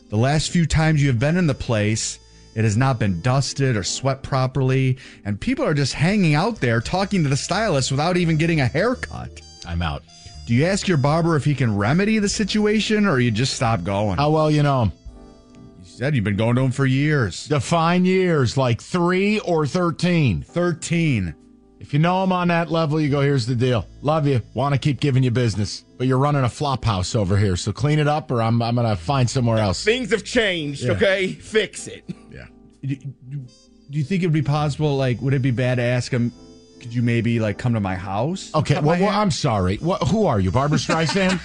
The 0.10 0.18
last 0.18 0.50
few 0.52 0.66
times 0.66 1.02
you 1.02 1.08
have 1.08 1.20
been 1.20 1.38
in 1.38 1.48
the 1.48 1.54
place, 1.54 2.20
it 2.56 2.64
has 2.64 2.76
not 2.76 3.00
been 3.00 3.22
dusted 3.22 3.78
or 3.78 3.84
swept 3.84 4.24
properly, 4.24 4.98
and 5.24 5.40
people 5.40 5.64
are 5.64 5.74
just 5.74 5.94
hanging 5.94 6.34
out 6.34 6.60
there 6.60 6.82
talking 6.82 7.24
to 7.24 7.30
the 7.30 7.38
stylist 7.38 7.92
without 7.92 8.18
even 8.18 8.36
getting 8.36 8.60
a 8.60 8.68
haircut. 8.68 9.42
I'm 9.68 9.82
out. 9.82 10.04
Do 10.46 10.54
you 10.54 10.66
ask 10.66 10.88
your 10.88 10.98
barber 10.98 11.36
if 11.36 11.44
he 11.44 11.54
can 11.54 11.76
remedy 11.76 12.20
the 12.20 12.30
situation 12.30 13.06
or 13.06 13.20
you 13.20 13.32
just 13.32 13.54
stop 13.54 13.84
going? 13.84 14.18
How 14.18 14.30
well 14.30 14.50
you 14.50 14.64
know 14.64 14.84
him? 14.84 14.92
You 15.80 15.86
said 15.86 16.16
you've 16.16 16.24
been 16.24 16.38
going 16.38 16.56
to 16.56 16.62
him 16.62 16.72
for 16.72 16.86
years. 16.86 17.46
Define 17.48 18.06
years, 18.06 18.56
like 18.56 18.82
three 18.82 19.40
or 19.40 19.68
13. 19.68 20.44
13. 20.44 21.36
If 21.80 21.94
you 21.94 22.00
know 22.00 22.24
him 22.24 22.32
on 22.32 22.48
that 22.48 22.72
level, 22.72 23.00
you 23.00 23.10
go, 23.10 23.22
here's 23.22 23.46
the 23.46 23.56
deal. 23.56 23.86
Love 24.02 24.26
you. 24.26 24.42
Want 24.54 24.74
to 24.74 24.80
keep 24.80 25.00
giving 25.02 25.22
you 25.22 25.32
business. 25.32 25.84
But 25.98 26.08
you're 26.08 26.18
running 26.18 26.44
a 26.44 26.50
flop 26.50 26.86
house 26.86 27.14
over 27.14 27.38
here. 27.38 27.56
So 27.58 27.72
clean 27.74 28.00
it 28.00 28.08
up 28.08 28.32
or 28.32 28.42
I'm, 28.42 28.62
I'm 28.62 28.76
going 28.76 28.88
to 28.88 28.96
find 28.96 29.30
somewhere 29.30 29.58
else. 29.58 29.84
Things 29.84 30.12
have 30.12 30.24
changed. 30.24 30.88
Okay, 30.90 31.28
fix 31.34 31.88
it. 31.88 32.08
Do, 32.08 32.96
do- 32.96 33.46
do 33.90 33.98
you 33.98 34.04
think 34.04 34.22
it 34.22 34.28
would 34.28 34.34
be 34.34 34.42
possible? 34.42 34.98
Like, 34.98 35.22
would 35.22 35.34
it 35.34 35.42
be 35.42 35.52
bad 35.52 35.76
to 35.76 35.82
ask 35.82 36.12
him? 36.12 36.32
Could 36.80 36.94
you 36.94 37.02
maybe 37.02 37.40
like 37.40 37.58
come 37.58 37.74
to 37.74 37.80
my 37.80 37.96
house? 37.96 38.54
Okay, 38.54 38.76
well, 38.80 39.00
well. 39.00 39.10
I'm 39.10 39.32
sorry. 39.32 39.78
What, 39.78 40.04
who 40.08 40.26
are 40.26 40.40
you, 40.40 40.52
Barbra 40.52 40.78
Streisand? 40.78 41.40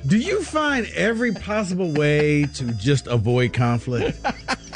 Do 0.06 0.18
you 0.18 0.42
find 0.42 0.86
every 0.94 1.32
possible 1.32 1.90
way 1.92 2.44
to 2.44 2.64
just 2.74 3.08
avoid 3.08 3.52
conflict? 3.52 4.18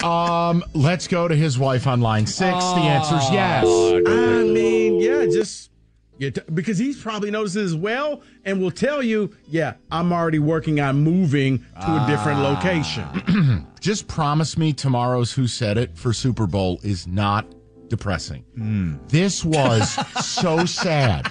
um, 0.02 0.64
let's 0.74 1.06
go 1.06 1.28
to 1.28 1.36
his 1.36 1.56
wife 1.58 1.86
on 1.86 2.00
line 2.00 2.26
six. 2.26 2.50
the 2.50 2.80
answer 2.80 3.16
is 3.16 3.30
yes. 3.30 3.64
I 4.08 4.42
mean, 4.42 4.98
yeah, 4.98 5.26
just 5.26 5.70
yeah, 6.18 6.30
t- 6.30 6.42
because 6.52 6.78
he's 6.78 7.00
probably 7.00 7.30
notices 7.30 7.72
as 7.72 7.76
well, 7.78 8.22
and 8.44 8.60
will 8.60 8.70
tell 8.72 9.02
you, 9.02 9.34
yeah, 9.48 9.74
I'm 9.90 10.12
already 10.12 10.38
working 10.40 10.80
on 10.80 11.02
moving 11.02 11.58
to 11.80 12.04
a 12.04 12.06
different 12.08 12.40
location. 12.40 13.66
Just 13.80 14.06
promise 14.06 14.58
me 14.58 14.74
tomorrow's 14.74 15.32
Who 15.32 15.46
Said 15.46 15.78
It 15.78 15.96
for 15.96 16.12
Super 16.12 16.46
Bowl 16.46 16.78
is 16.82 17.06
not 17.06 17.46
depressing. 17.90 18.44
Mm. 18.56 18.98
This 19.10 19.44
was 19.44 19.92
so 20.24 20.64
sad. 20.64 21.30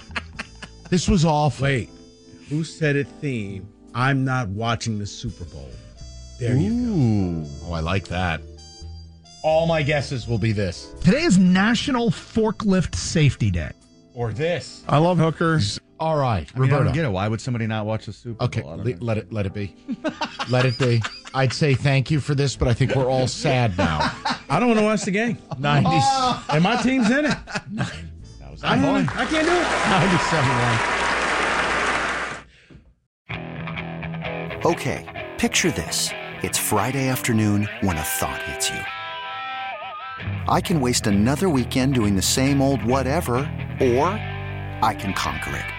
This 0.92 1.08
was 1.08 1.26
awful. 1.26 1.64
Wait, 1.64 1.90
who 2.50 2.64
said 2.64 2.96
it? 2.96 3.08
Theme. 3.22 3.68
I'm 3.96 4.24
not 4.24 4.50
watching 4.50 5.00
the 5.00 5.08
Super 5.08 5.46
Bowl. 5.46 5.70
There 6.40 6.56
you 6.56 7.44
go. 7.44 7.50
Oh, 7.66 7.74
I 7.74 7.80
like 7.80 8.08
that. 8.10 8.42
All 9.44 9.66
my 9.68 9.82
guesses 9.84 10.28
will 10.28 10.38
be 10.38 10.52
this 10.52 10.94
Today 11.02 11.24
is 11.24 11.38
National 11.38 12.10
Forklift 12.12 12.94
Safety 12.96 13.50
Day. 13.50 13.72
or 14.14 14.32
this. 14.34 14.84
I 14.88 14.98
love 15.00 15.18
hookers. 15.18 15.80
All 16.00 16.18
right, 16.18 16.48
I 16.56 16.60
mean, 16.60 16.70
I 16.70 16.74
Roberto. 16.74 16.84
don't 16.86 16.94
get 16.94 17.06
it. 17.06 17.10
Why 17.10 17.28
would 17.28 17.42
somebody 17.42 17.68
not 17.68 17.86
watch 17.86 18.06
the 18.06 18.14
Super 18.14 18.42
Okay, 18.46 18.62
Bowl? 18.62 18.72
I 18.74 18.78
don't 18.78 18.86
le- 19.02 19.06
let 19.06 19.18
it 19.18 19.34
let 19.34 19.46
it 19.46 19.54
be. 19.54 19.76
let 20.50 20.66
it 20.66 20.78
be. 20.78 21.02
I'd 21.34 21.54
say 21.54 21.76
thank 21.76 22.10
you 22.10 22.20
for 22.20 22.36
this, 22.36 22.56
but 22.56 22.68
I 22.68 22.74
think 22.74 22.96
we're 22.96 23.10
all 23.10 23.28
sad 23.28 23.78
now. 23.78 24.00
I 24.50 24.60
don't 24.60 24.68
want 24.68 24.80
to 24.80 24.86
watch 24.86 25.04
the 25.04 25.12
game, 25.12 25.38
90, 25.58 25.90
and 26.50 26.64
my 26.64 26.82
team's 26.82 27.10
in 27.12 27.26
it. 27.26 27.38
That 27.74 28.52
was 28.52 28.64
I, 28.64 28.74
I 28.74 29.26
can't 29.26 29.46
do 29.46 29.54
it. 29.54 29.68
97 34.50 34.66
Okay, 34.66 35.30
picture 35.38 35.72
this. 35.72 36.10
It's 36.42 36.58
Friday 36.58 37.08
afternoon 37.10 37.70
when 37.82 37.98
a 37.98 38.02
thought 38.02 38.42
hits 38.44 38.70
you. 38.70 38.80
I 40.50 40.62
can 40.62 40.82
waste 40.82 41.08
another 41.08 41.48
weekend 41.48 41.94
doing 41.94 42.16
the 42.16 42.22
same 42.22 42.62
old 42.62 42.84
whatever, 42.84 43.38
or 43.80 44.08
I 44.82 44.96
can 44.98 45.14
conquer 45.14 45.56
it. 45.56 45.79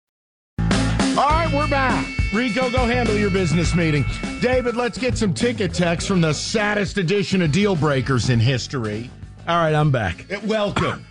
All 1.17 1.27
right, 1.27 1.51
we're 1.53 1.67
back. 1.67 2.07
Rico, 2.33 2.69
go 2.71 2.85
handle 2.85 3.17
your 3.17 3.29
business 3.29 3.75
meeting. 3.75 4.05
David, 4.39 4.77
let's 4.77 4.97
get 4.97 5.17
some 5.17 5.33
ticket 5.33 5.73
text 5.73 6.07
from 6.07 6.21
the 6.21 6.33
saddest 6.33 6.97
edition 6.97 7.41
of 7.41 7.51
Deal 7.51 7.75
Breakers 7.75 8.29
in 8.29 8.39
history. 8.39 9.09
All 9.45 9.57
right, 9.57 9.75
I'm 9.75 9.91
back. 9.91 10.31
Uh, 10.31 10.39
Welcome. 10.45 11.05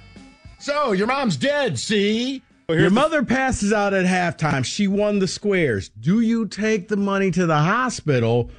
so, 0.58 0.92
your 0.92 1.06
mom's 1.06 1.36
dead, 1.36 1.78
see? 1.78 2.42
Your 2.70 2.88
mother 2.88 3.22
passes 3.24 3.74
out 3.74 3.92
at 3.92 4.06
halftime. 4.06 4.64
She 4.64 4.88
won 4.88 5.18
the 5.18 5.28
squares. 5.28 5.90
Do 5.90 6.20
you 6.20 6.46
take 6.46 6.88
the 6.88 6.96
money 6.96 7.30
to 7.32 7.44
the 7.44 7.58
hospital 7.58 8.50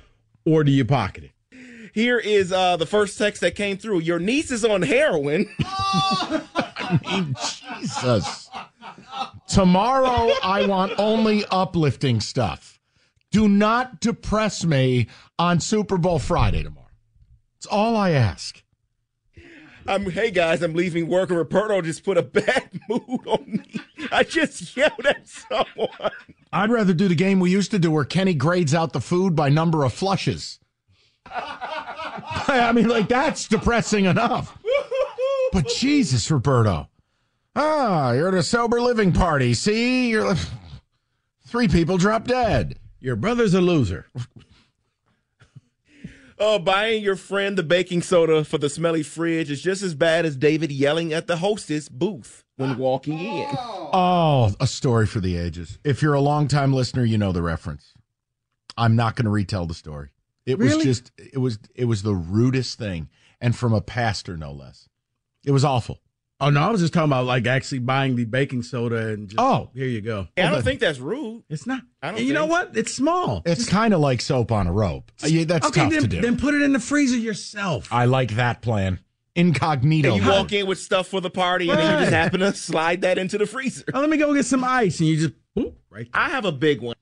or 0.46 0.64
do 0.64 0.72
you 0.72 0.86
pocket 0.86 1.24
it? 1.24 1.32
Here 1.94 2.20
is 2.20 2.52
uh, 2.52 2.78
the 2.78 2.86
first 2.86 3.18
text 3.18 3.42
that 3.42 3.56
came 3.56 3.78
through. 3.78 4.00
Your 4.02 4.20
niece 4.20 4.52
is 4.52 4.64
on 4.64 4.84
heroin. 4.84 5.50
I 5.60 7.00
mean, 7.04 7.36
Jesus. 7.80 8.50
Tomorrow, 9.48 10.32
I 10.44 10.66
want 10.66 10.94
only 10.98 11.46
uplifting 11.52 12.20
stuff. 12.22 12.80
Do 13.32 13.48
not 13.48 14.00
depress 14.00 14.66
me 14.66 15.08
on 15.40 15.60
Super 15.60 15.98
Bowl 15.98 16.20
Friday 16.20 16.64
tomorrow. 16.64 16.88
It's 17.58 17.66
all 17.66 17.96
I 17.96 18.12
ask. 18.12 18.64
I'm, 19.88 20.10
hey 20.10 20.32
guys, 20.32 20.62
I'm 20.62 20.74
leaving 20.74 21.08
work, 21.08 21.30
and 21.30 21.38
Roberto 21.40 21.82
just 21.82 22.04
put 22.04 22.18
a 22.18 22.22
bad 22.22 22.70
mood 22.90 23.28
on 23.28 23.44
me. 23.48 23.82
I 24.12 24.24
just 24.24 24.76
yelled 24.78 25.06
at 25.06 25.28
someone. 25.28 26.12
I'd 26.54 26.70
rather 26.70 26.94
do 26.94 27.08
the 27.08 27.16
game 27.16 27.40
we 27.40 27.52
used 27.52 27.72
to 27.72 27.80
do 27.80 27.92
where 27.92 28.04
Kenny 28.06 28.34
grades 28.34 28.74
out 28.74 28.94
the 28.94 29.02
food 29.02 29.36
by 29.36 29.50
number 29.50 29.84
of 29.84 29.94
flushes. 29.94 30.60
I 31.26 32.72
mean, 32.74 32.88
like, 32.88 33.08
that's 33.08 33.48
depressing 33.48 34.06
enough. 34.06 34.58
But 35.54 35.68
Jesus, 35.68 36.32
Roberto. 36.32 36.88
Ah, 37.56 38.14
you're 38.14 38.30
at 38.30 38.34
a 38.34 38.44
sober 38.44 38.80
living 38.82 39.12
party. 39.12 39.54
See? 39.54 40.10
You're 40.10 40.36
three 41.48 41.68
people 41.68 41.98
drop 41.98 42.26
dead. 42.26 42.80
Your 43.00 43.16
brother's 43.16 43.54
a 43.54 43.62
loser. 43.62 44.08
Uh, 46.40 46.58
buying 46.58 47.04
your 47.04 47.16
friend 47.16 47.56
the 47.56 47.62
baking 47.62 48.02
soda 48.02 48.44
for 48.44 48.58
the 48.58 48.68
smelly 48.68 49.04
fridge 49.04 49.52
is 49.52 49.62
just 49.62 49.84
as 49.84 49.94
bad 49.94 50.26
as 50.26 50.36
David 50.36 50.72
yelling 50.72 51.14
at 51.14 51.28
the 51.28 51.38
hostess 51.38 51.88
booth 51.88 52.44
when 52.56 52.80
walking 52.80 53.20
in. 53.20 53.48
Oh, 53.58 54.52
a 54.60 54.66
story 54.66 55.06
for 55.06 55.20
the 55.20 55.38
ages. 55.38 55.78
If 55.84 56.02
you're 56.02 56.16
a 56.16 56.22
longtime 56.22 56.74
listener, 56.74 57.06
you 57.06 57.20
know 57.20 57.32
the 57.32 57.44
reference. 57.44 57.94
I'm 58.76 58.96
not 58.96 59.16
going 59.16 59.26
to 59.26 59.32
retell 59.32 59.68
the 59.68 59.76
story. 59.76 60.10
It 60.48 60.58
was 60.58 60.78
just 60.78 61.12
it 61.16 61.38
was 61.38 61.60
it 61.76 61.86
was 61.86 62.02
the 62.02 62.16
rudest 62.16 62.80
thing 62.80 63.10
and 63.40 63.56
from 63.56 63.74
a 63.74 63.82
pastor 63.82 64.36
no 64.36 64.52
less. 64.52 64.90
It 65.46 65.52
was 65.52 65.64
awful. 65.64 66.00
Oh, 66.42 66.50
no, 66.50 66.60
I 66.62 66.70
was 66.72 66.82
just 66.82 66.92
talking 66.92 67.10
about 67.10 67.26
like 67.26 67.46
actually 67.46 67.80
buying 67.80 68.16
the 68.16 68.26
baking 68.26 68.64
soda 68.64 69.10
and 69.10 69.30
just, 69.30 69.40
Oh. 69.40 69.70
here 69.76 69.86
you 69.88 70.02
go. 70.02 70.28
I 70.36 70.42
don't 70.50 70.64
think 70.64 70.80
that's 70.80 70.98
rude. 71.00 71.44
It's 71.50 71.68
not. 71.68 71.82
I 72.02 72.08
don't 72.10 72.18
And 72.18 72.28
you 72.28 72.34
know 72.34 72.48
what? 72.48 72.76
It's 72.76 72.94
small. 72.94 73.44
It's 73.46 73.70
kind 73.70 73.94
of 73.94 74.00
like 74.00 74.22
soap 74.22 74.52
on 74.52 74.66
a 74.66 74.74
rope. 74.74 75.12
Yeah, 75.24 75.44
that's 75.46 75.68
okay, 75.68 75.82
tough 75.82 75.92
then, 75.92 76.02
to 76.02 76.08
do. 76.08 76.22
then 76.22 76.38
put 76.38 76.56
it 76.56 76.64
in 76.64 76.74
the 76.74 76.80
freezer 76.80 77.16
yourself. 77.18 77.88
I 77.94 78.06
like 78.06 78.32
that 78.38 78.62
plan. 78.64 79.00
Incognito. 79.36 80.10
And 80.14 80.18
you 80.18 80.24
mode. 80.28 80.36
walk 80.40 80.52
in 80.52 80.66
with 80.68 80.80
stuff 80.80 81.08
for 81.08 81.22
the 81.22 81.30
party, 81.30 81.70
and 81.70 81.80
then 81.80 81.94
you 81.94 82.00
just 82.00 82.12
happen 82.12 82.40
to 82.42 82.54
slide 82.54 83.02
that 83.02 83.18
into 83.18 83.38
the 83.38 83.46
freezer. 83.46 83.86
Oh, 83.94 84.02
let 84.02 84.10
me 84.10 84.18
go 84.18 84.34
get 84.34 84.46
some 84.46 84.64
ice, 84.64 85.00
and 85.00 85.08
you 85.08 85.18
just 85.18 85.34
boop, 85.56 85.74
right. 85.90 86.10
I 86.14 86.30
have 86.30 86.44
a 86.46 86.52
big 86.52 86.82
one. 86.82 86.96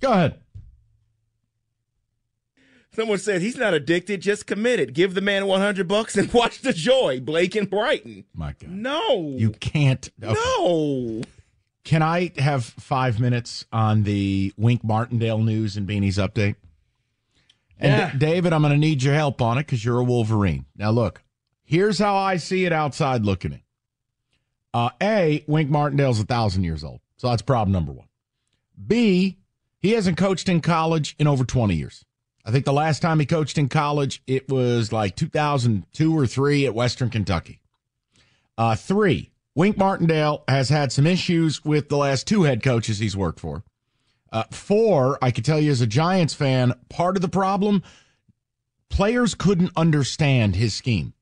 Go 0.00 0.12
ahead. 0.12 0.38
Someone 2.94 3.18
said 3.18 3.40
he's 3.40 3.56
not 3.56 3.72
addicted, 3.72 4.20
just 4.20 4.46
committed. 4.46 4.92
Give 4.92 5.14
the 5.14 5.20
man 5.22 5.46
100 5.46 5.88
bucks 5.88 6.16
and 6.16 6.30
watch 6.34 6.60
the 6.60 6.72
joy. 6.74 7.20
Blake 7.20 7.54
and 7.54 7.68
Brighton. 7.70 8.24
My 8.34 8.54
God. 8.58 8.70
No. 8.70 9.34
You 9.38 9.50
can't. 9.52 10.10
okay. 10.22 10.34
No. 10.34 11.22
Can 11.84 12.02
I 12.02 12.32
have 12.38 12.64
five 12.64 13.18
minutes 13.18 13.64
on 13.72 14.02
the 14.04 14.52
Wink 14.56 14.84
Martindale 14.84 15.38
news 15.38 15.76
and 15.76 15.86
Beanie's 15.88 16.18
update? 16.18 16.56
And 17.78 17.92
Yeah. 17.92 18.12
D- 18.12 18.18
David, 18.18 18.52
I'm 18.52 18.60
going 18.62 18.72
to 18.74 18.78
need 18.78 19.02
your 19.02 19.14
help 19.14 19.40
on 19.40 19.56
it 19.58 19.62
because 19.66 19.84
you're 19.84 19.98
a 19.98 20.04
Wolverine. 20.04 20.66
Now, 20.76 20.90
look, 20.90 21.22
here's 21.64 21.98
how 21.98 22.14
I 22.14 22.36
see 22.36 22.66
it 22.66 22.72
outside 22.72 23.24
looking 23.24 23.52
in. 23.52 23.62
Uh, 24.74 24.90
a, 25.02 25.44
Wink 25.46 25.70
Martindale's 25.70 26.20
a 26.20 26.24
thousand 26.24 26.64
years 26.64 26.84
old, 26.84 27.00
so 27.16 27.28
that's 27.28 27.42
problem 27.42 27.72
number 27.72 27.92
one. 27.92 28.06
B, 28.86 29.38
he 29.80 29.92
hasn't 29.92 30.16
coached 30.16 30.48
in 30.48 30.60
college 30.60 31.14
in 31.18 31.26
over 31.26 31.44
20 31.44 31.74
years. 31.74 32.04
I 32.44 32.50
think 32.50 32.64
the 32.64 32.72
last 32.72 33.00
time 33.00 33.20
he 33.20 33.26
coached 33.26 33.56
in 33.56 33.68
college, 33.68 34.22
it 34.26 34.48
was 34.48 34.92
like 34.92 35.14
2002 35.14 36.16
or 36.18 36.26
three 36.26 36.66
at 36.66 36.74
Western 36.74 37.08
Kentucky. 37.08 37.60
Uh, 38.58 38.74
three, 38.74 39.30
Wink 39.54 39.76
Martindale 39.76 40.42
has 40.48 40.68
had 40.68 40.90
some 40.92 41.06
issues 41.06 41.64
with 41.64 41.88
the 41.88 41.96
last 41.96 42.26
two 42.26 42.42
head 42.42 42.62
coaches 42.62 42.98
he's 42.98 43.16
worked 43.16 43.38
for. 43.38 43.62
Uh, 44.32 44.44
four, 44.50 45.18
I 45.22 45.30
can 45.30 45.44
tell 45.44 45.60
you 45.60 45.70
as 45.70 45.82
a 45.82 45.86
Giants 45.86 46.34
fan, 46.34 46.72
part 46.88 47.16
of 47.16 47.22
the 47.22 47.28
problem, 47.28 47.82
players 48.88 49.34
couldn't 49.34 49.72
understand 49.76 50.56
his 50.56 50.74
scheme. 50.74 51.12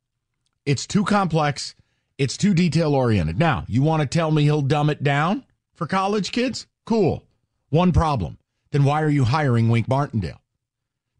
It's 0.65 0.87
too 0.87 1.05
complex. 1.05 1.75
It's 2.19 2.37
too 2.37 2.55
detail 2.55 2.95
oriented. 2.95 3.39
Now, 3.39 3.65
you 3.67 3.83
want 3.83 4.03
to 4.03 4.07
tell 4.07 4.31
me 4.31 4.45
he'll 4.45 4.63
dumb 4.63 4.91
it 4.91 5.03
down 5.03 5.45
for 5.75 5.87
college 5.87 6.33
kids? 6.33 6.67
Cool. 6.87 7.25
One 7.71 7.93
problem. 7.93 8.39
Then 8.71 8.85
why 8.85 9.03
are 9.03 9.09
you 9.09 9.25
hiring 9.25 9.69
Wink 9.69 9.89
Martindale? 9.89 10.40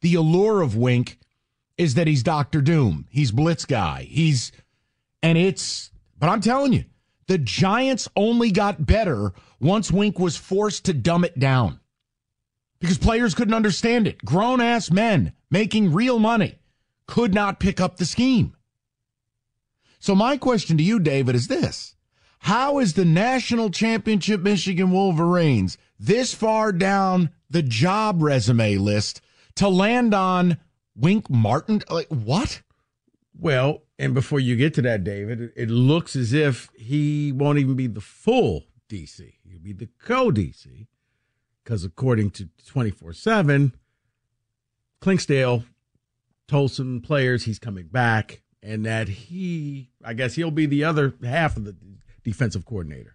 The 0.01 0.15
allure 0.15 0.63
of 0.63 0.77
Wink 0.77 1.19
is 1.77 1.95
that 1.95 2.07
he's 2.07 2.23
Doctor 2.23 2.61
Doom. 2.61 3.07
He's 3.11 3.33
Blitz 3.33 3.65
guy. 3.65 4.07
He's, 4.11 4.53
and 5.23 5.37
it's, 5.37 5.91
but 6.19 6.29
I'm 6.29 6.41
telling 6.41 6.73
you, 6.73 6.85
the 7.27 7.39
Giants 7.39 8.09
only 8.17 8.51
got 8.51 8.87
better 8.87 9.33
once 9.61 9.93
Wink 9.93 10.19
was 10.19 10.37
forced 10.37 10.85
to 10.87 10.93
dumb 10.93 11.25
it 11.25 11.39
down 11.39 11.81
because 12.81 12.99
players 12.99 13.35
couldn't 13.35 13.55
understand 13.55 14.07
it. 14.07 14.25
Grown 14.25 14.61
ass 14.61 14.91
men 14.91 15.33
making 15.51 15.93
real 15.93 16.19
money 16.19 16.59
could 17.07 17.35
not 17.35 17.61
pick 17.61 17.81
up 17.81 17.97
the 17.97 18.05
scheme. 18.05 18.57
So, 20.01 20.15
my 20.15 20.39
question 20.39 20.79
to 20.79 20.83
you, 20.83 20.99
David, 20.99 21.35
is 21.35 21.49
this 21.49 21.95
How 22.41 22.79
is 22.79 22.95
the 22.95 23.05
national 23.05 23.71
championship 23.71 24.41
Michigan 24.41 24.91
Wolverines 24.91 25.77
this 25.99 26.35
far 26.35 26.73
down 26.73 27.31
the 27.51 27.63
job 27.63 28.23
resume 28.23 28.77
list 28.77 29.21
to 29.61 29.69
land 29.69 30.15
on 30.15 30.57
Wink 30.97 31.29
Martin? 31.29 31.83
Like, 31.91 32.09
what? 32.09 32.63
Well, 33.39 33.83
and 33.99 34.15
before 34.15 34.41
you 34.41 34.57
get 34.57 34.73
to 34.75 34.83
that, 34.83 35.05
David, 35.05 35.41
it, 35.41 35.53
it 35.55 35.69
looks 35.69 36.17
as 36.17 36.33
if 36.33 36.71
he 36.75 37.31
won't 37.31 37.59
even 37.59 37.77
be 37.77 37.87
the 37.87 38.01
full 38.01 38.65
DC. 38.89 39.35
He'll 39.45 39.61
be 39.61 39.75
the 39.75 39.91
co 40.03 40.31
DC. 40.31 40.87
Because 41.63 41.85
according 41.85 42.31
to 42.31 42.49
24 42.67 43.13
7, 43.13 43.75
Clinkscale 45.03 45.65
told 46.49 46.73
some 46.73 47.03
players 47.03 47.45
he's 47.45 47.59
coming 47.59 47.87
back 47.87 48.41
and 48.63 48.87
that 48.87 49.09
he, 49.09 49.91
I 50.03 50.15
guess 50.15 50.37
he'll 50.37 50.51
be 50.51 50.65
the 50.65 50.85
other 50.85 51.13
half 51.23 51.59
of 51.59 51.65
the 51.65 51.77
defensive 52.25 52.65
coordinator. 52.65 53.15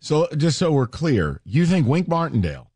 So, 0.00 0.28
just 0.36 0.58
so 0.58 0.70
we're 0.70 0.86
clear, 0.86 1.40
you 1.44 1.64
think 1.64 1.86
Wink 1.86 2.08
Martindale 2.08 2.70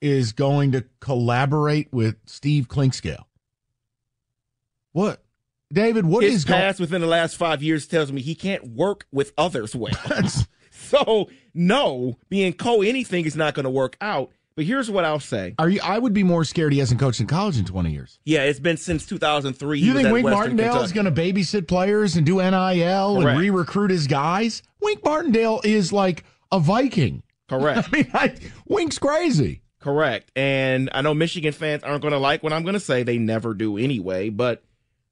is 0.00 0.32
going 0.32 0.72
to 0.72 0.84
collaborate 1.00 1.92
with 1.92 2.16
Steve 2.26 2.68
Clinkscale. 2.68 3.24
What? 4.92 5.22
David, 5.72 6.06
what 6.06 6.24
is 6.24 6.32
His 6.32 6.44
going 6.44 6.60
past 6.60 6.80
within 6.80 7.00
the 7.00 7.06
last 7.06 7.36
five 7.36 7.62
years 7.62 7.86
tells 7.86 8.12
me 8.12 8.20
he 8.20 8.34
can't 8.34 8.68
work 8.68 9.06
with 9.10 9.32
others 9.36 9.74
well. 9.74 9.92
So, 10.78 11.28
no, 11.52 12.18
being 12.28 12.52
co 12.52 12.82
anything 12.82 13.24
is 13.24 13.34
not 13.34 13.54
going 13.54 13.64
to 13.64 13.70
work 13.70 13.96
out. 14.00 14.30
But 14.54 14.64
here's 14.64 14.90
what 14.90 15.04
I'll 15.04 15.20
say. 15.20 15.54
Are 15.58 15.68
you? 15.68 15.80
I 15.82 15.98
would 15.98 16.14
be 16.14 16.22
more 16.22 16.44
scared 16.44 16.72
he 16.72 16.78
hasn't 16.78 16.98
coached 16.98 17.20
in 17.20 17.26
college 17.26 17.58
in 17.58 17.64
20 17.64 17.90
years. 17.90 18.18
Yeah, 18.24 18.44
it's 18.44 18.60
been 18.60 18.78
since 18.78 19.04
2003. 19.04 19.78
You 19.78 19.92
think 19.92 20.10
Wink 20.10 20.24
Western 20.24 20.56
Martindale 20.56 20.82
is 20.82 20.92
going 20.92 21.04
to 21.04 21.12
babysit 21.12 21.66
players 21.66 22.16
and 22.16 22.24
do 22.24 22.36
NIL 22.36 22.50
Correct. 22.52 23.28
and 23.28 23.38
re-recruit 23.38 23.90
his 23.90 24.06
guys? 24.06 24.62
Wink 24.80 25.04
Martindale 25.04 25.60
is 25.62 25.92
like 25.92 26.24
a 26.50 26.58
Viking. 26.58 27.22
Correct. 27.48 27.88
I 27.92 27.96
mean, 27.96 28.10
I, 28.14 28.34
Wink's 28.66 28.98
crazy. 28.98 29.62
Correct. 29.80 30.32
And 30.34 30.90
I 30.92 31.02
know 31.02 31.14
Michigan 31.14 31.52
fans 31.52 31.82
aren't 31.82 32.02
going 32.02 32.12
to 32.12 32.18
like 32.18 32.42
what 32.42 32.52
I'm 32.52 32.62
going 32.62 32.74
to 32.74 32.80
say. 32.80 33.02
They 33.02 33.18
never 33.18 33.54
do 33.54 33.76
anyway. 33.76 34.30
But 34.30 34.64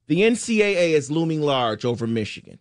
the 0.07 0.21
NCAA 0.21 0.91
is 0.91 1.11
looming 1.11 1.41
large 1.41 1.85
over 1.85 2.07
Michigan. 2.07 2.59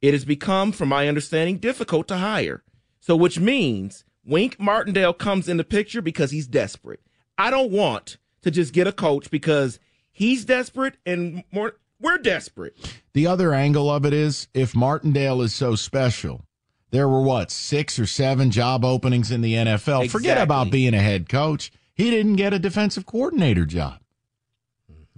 It 0.00 0.14
has 0.14 0.24
become, 0.24 0.72
from 0.72 0.88
my 0.88 1.08
understanding, 1.08 1.58
difficult 1.58 2.08
to 2.08 2.16
hire. 2.16 2.64
So, 3.00 3.14
which 3.16 3.38
means 3.38 4.04
Wink 4.24 4.58
Martindale 4.58 5.12
comes 5.12 5.48
in 5.48 5.56
the 5.56 5.64
picture 5.64 6.02
because 6.02 6.30
he's 6.30 6.46
desperate. 6.46 7.00
I 7.38 7.50
don't 7.50 7.70
want 7.70 8.16
to 8.42 8.50
just 8.50 8.72
get 8.72 8.86
a 8.86 8.92
coach 8.92 9.30
because 9.30 9.78
he's 10.10 10.44
desperate 10.44 10.96
and 11.06 11.44
more, 11.52 11.76
we're 12.00 12.18
desperate. 12.18 12.76
The 13.14 13.26
other 13.26 13.54
angle 13.54 13.90
of 13.90 14.04
it 14.04 14.12
is 14.12 14.48
if 14.54 14.74
Martindale 14.74 15.42
is 15.42 15.54
so 15.54 15.76
special, 15.76 16.44
there 16.92 17.08
were 17.08 17.22
what, 17.22 17.50
six 17.50 17.98
or 17.98 18.06
seven 18.06 18.50
job 18.50 18.84
openings 18.84 19.30
in 19.30 19.40
the 19.40 19.54
NFL. 19.54 20.10
Forget 20.10 20.38
about 20.38 20.70
being 20.70 20.94
a 20.94 21.00
head 21.00 21.28
coach. 21.28 21.72
He 21.94 22.10
didn't 22.10 22.36
get 22.36 22.52
a 22.52 22.58
defensive 22.58 23.06
coordinator 23.06 23.64
job. 23.64 23.98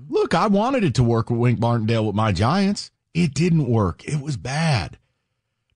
Look, 0.08 0.34
I 0.34 0.46
wanted 0.46 0.84
it 0.84 0.94
to 0.94 1.02
work 1.02 1.30
with 1.30 1.38
Wink 1.40 1.58
Martindale 1.58 2.06
with 2.06 2.14
my 2.14 2.32
Giants. 2.32 2.90
It 3.12 3.34
didn't 3.34 3.68
work. 3.68 4.04
It 4.04 4.20
was 4.20 4.36
bad. 4.36 4.98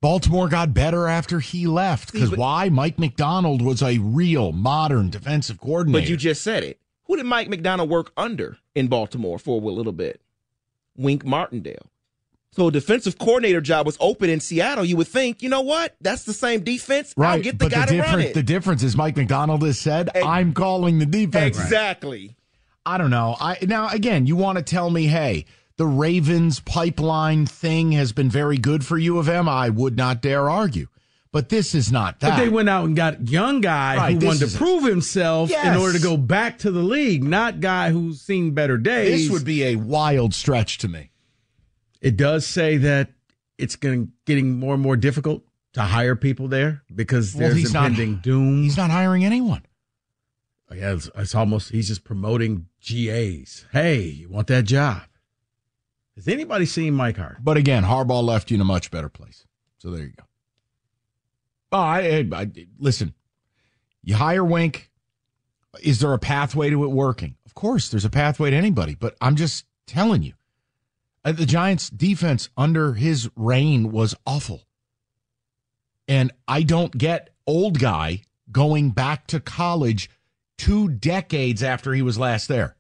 Baltimore 0.01 0.49
got 0.49 0.73
better 0.73 1.09
after 1.09 1.41
he 1.41 1.67
left. 1.67 2.13
Because 2.13 2.31
why? 2.31 2.69
Mike 2.69 2.99
Macdonald 2.99 3.61
was 3.61 3.83
a 3.83 3.99
real 3.99 4.53
modern 4.53 5.11
defensive 5.11 5.61
coordinator. 5.61 6.03
But 6.03 6.09
you 6.09 6.17
just 6.17 6.43
said 6.43 6.63
it. 6.63 6.81
Who 7.05 7.17
did 7.17 7.27
Mike 7.27 7.49
Macdonald 7.49 7.91
work 7.91 8.13
under 8.17 8.59
in 8.75 8.87
Baltimore 8.87 9.39
for 9.39 9.61
a 9.61 9.65
little 9.65 9.93
bit? 9.93 10.21
Wink 10.97 11.25
Martindale. 11.25 11.91
So 12.59 12.67
a 12.67 12.73
defensive 12.73 13.19
coordinator 13.19 13.61
job 13.61 13.87
was 13.87 13.97
open 14.01 14.29
in 14.29 14.41
Seattle. 14.41 14.85
You 14.85 14.97
would 14.97 15.07
think, 15.07 15.43
you 15.45 15.49
know 15.49 15.61
what? 15.61 15.95
That's 16.01 16.25
the 16.25 16.33
same 16.33 16.65
defense. 16.65 17.15
right. 17.17 17.35
I'll 17.35 17.41
get 17.41 17.59
the 17.61 17.67
but 17.67 17.73
guy 17.73 17.87
the 17.87 17.93
to 17.93 17.99
run 18.01 18.07
difference, 18.09 18.31
it. 18.31 18.35
the 18.35 18.43
difference 18.43 18.83
is 18.83 18.97
Mike 18.97 19.17
Macdonald 19.17 19.63
has 19.63 19.79
said, 19.79 20.11
Ex- 20.13 20.27
I'm 20.27 20.53
calling 20.55 20.99
the 20.99 21.07
defense. 21.07 21.57
exactly. 21.57 22.35
I 22.85 22.99
don't 22.99 23.11
know. 23.11 23.37
I 23.41 23.59
now 23.63 23.89
again, 23.91 24.27
you 24.27 24.35
want 24.35 24.59
to 24.59 24.65
tell 24.65 24.91
me, 24.91 25.07
hey, 25.07 25.45
the 25.77 25.87
Ravens 25.87 26.59
pipeline 26.59 27.47
thing 27.47 27.93
has 27.93 28.13
been 28.13 28.29
very 28.29 28.59
good 28.59 28.85
for 28.85 28.99
U 28.99 29.19
of 29.19 29.29
M. 29.29 29.49
I 29.49 29.69
would 29.69 29.97
not 29.97 30.21
dare 30.21 30.51
argue, 30.51 30.89
but 31.31 31.51
this 31.51 31.77
is 31.77 31.93
not 31.93 32.19
that. 32.19 32.31
But 32.31 32.37
they 32.43 32.49
went 32.49 32.69
out 32.69 32.87
and 32.87 32.97
got 32.97 33.29
young 33.29 33.61
guy 33.61 33.97
Right, 33.99 34.21
who 34.21 34.27
wanted 34.27 34.43
is 34.43 34.53
to 34.53 34.57
a- 34.57 34.59
prove 34.59 34.83
himself 34.85 35.53
in 35.53 35.77
order 35.77 35.97
to 35.97 36.03
go 36.03 36.17
back 36.17 36.59
to 36.61 36.73
the 36.73 36.83
league, 36.83 37.23
not 37.23 37.61
guy 37.61 37.91
who's 37.93 38.21
seen 38.21 38.51
better 38.51 38.79
days. 38.79 39.29
this 39.29 39.31
would 39.31 39.45
be 39.45 39.63
a 39.63 39.77
wild 39.77 40.35
stretch 40.35 40.79
to 40.79 40.89
me. 40.89 41.11
It 42.01 42.17
does 42.17 42.47
say 42.47 42.77
that 42.79 43.11
it's 43.59 43.77
going 43.77 44.13
getting 44.25 44.59
more 44.59 44.75
and 44.75 44.83
more 44.83 44.97
difficult 44.97 45.43
to 45.73 45.83
hire 45.83 46.15
people 46.17 46.49
there 46.49 46.83
because 46.95 47.35
Well, 47.35 47.49
there's 47.49 47.57
he's 47.57 47.75
not- 47.75 47.87
impending 47.91 48.17
doom. 48.17 48.63
He's 48.63 48.77
not 48.77 48.91
hiring 48.91 49.25
anyone. 49.25 49.63
Yeah, 50.75 50.93
it's, 50.95 51.09
it's 51.15 51.35
almost 51.35 51.71
he's 51.71 51.89
just 51.89 52.05
promoting 52.05 52.67
GAs. 52.87 53.65
Hey, 53.73 54.03
you 54.03 54.29
want 54.29 54.49
that 54.49 54.65
job? 54.65 55.03
Has 56.15 56.29
anybody 56.29 56.67
seen 56.67 56.93
Mike 56.95 57.17
Hart? 57.17 57.39
But 57.43 57.57
again, 57.57 57.85
Harbaugh 57.85 58.23
left 58.23 58.51
you 58.51 58.57
in 58.57 58.61
a 58.61 58.65
much 58.65 58.91
better 58.91 59.09
place. 59.09 59.47
So 59.79 59.91
there 59.91 60.03
you 60.05 60.13
go. 60.17 60.25
Oh, 61.73 61.79
I, 61.79 62.27
I, 62.33 62.51
listen. 62.79 63.15
You 64.03 64.17
hire 64.17 64.45
Wink. 64.45 64.91
Is 65.83 66.01
there 66.01 66.13
a 66.13 66.19
pathway 66.19 66.71
to 66.71 66.85
it 66.85 66.89
working? 66.89 67.37
Of 67.47 67.55
course, 67.55 67.89
there's 67.89 68.05
a 68.05 68.11
pathway 68.11 68.51
to 68.51 68.57
anybody. 68.57 68.95
But 68.95 69.17
I'm 69.21 69.37
just 69.37 69.65
telling 69.87 70.23
you, 70.23 70.33
uh, 70.33 70.37
Uh, 71.25 71.33
the 71.33 71.47
Giants' 71.47 71.91
defense 71.91 72.49
under 72.57 72.95
his 72.95 73.29
reign 73.37 73.91
was 73.93 74.15
awful. 74.27 74.63
And 76.07 76.33
I 76.47 76.63
don't 76.63 76.97
get 76.97 77.31
old 77.47 77.79
guy 77.79 78.23
going 78.51 78.91
back 78.91 79.27
to 79.29 79.41
college 79.41 80.11
two 80.57 80.89
decades 80.89 81.63
after 81.63 81.93
he 81.93 82.03
was 82.03 82.19
last 82.19 82.49
there. 82.49 82.77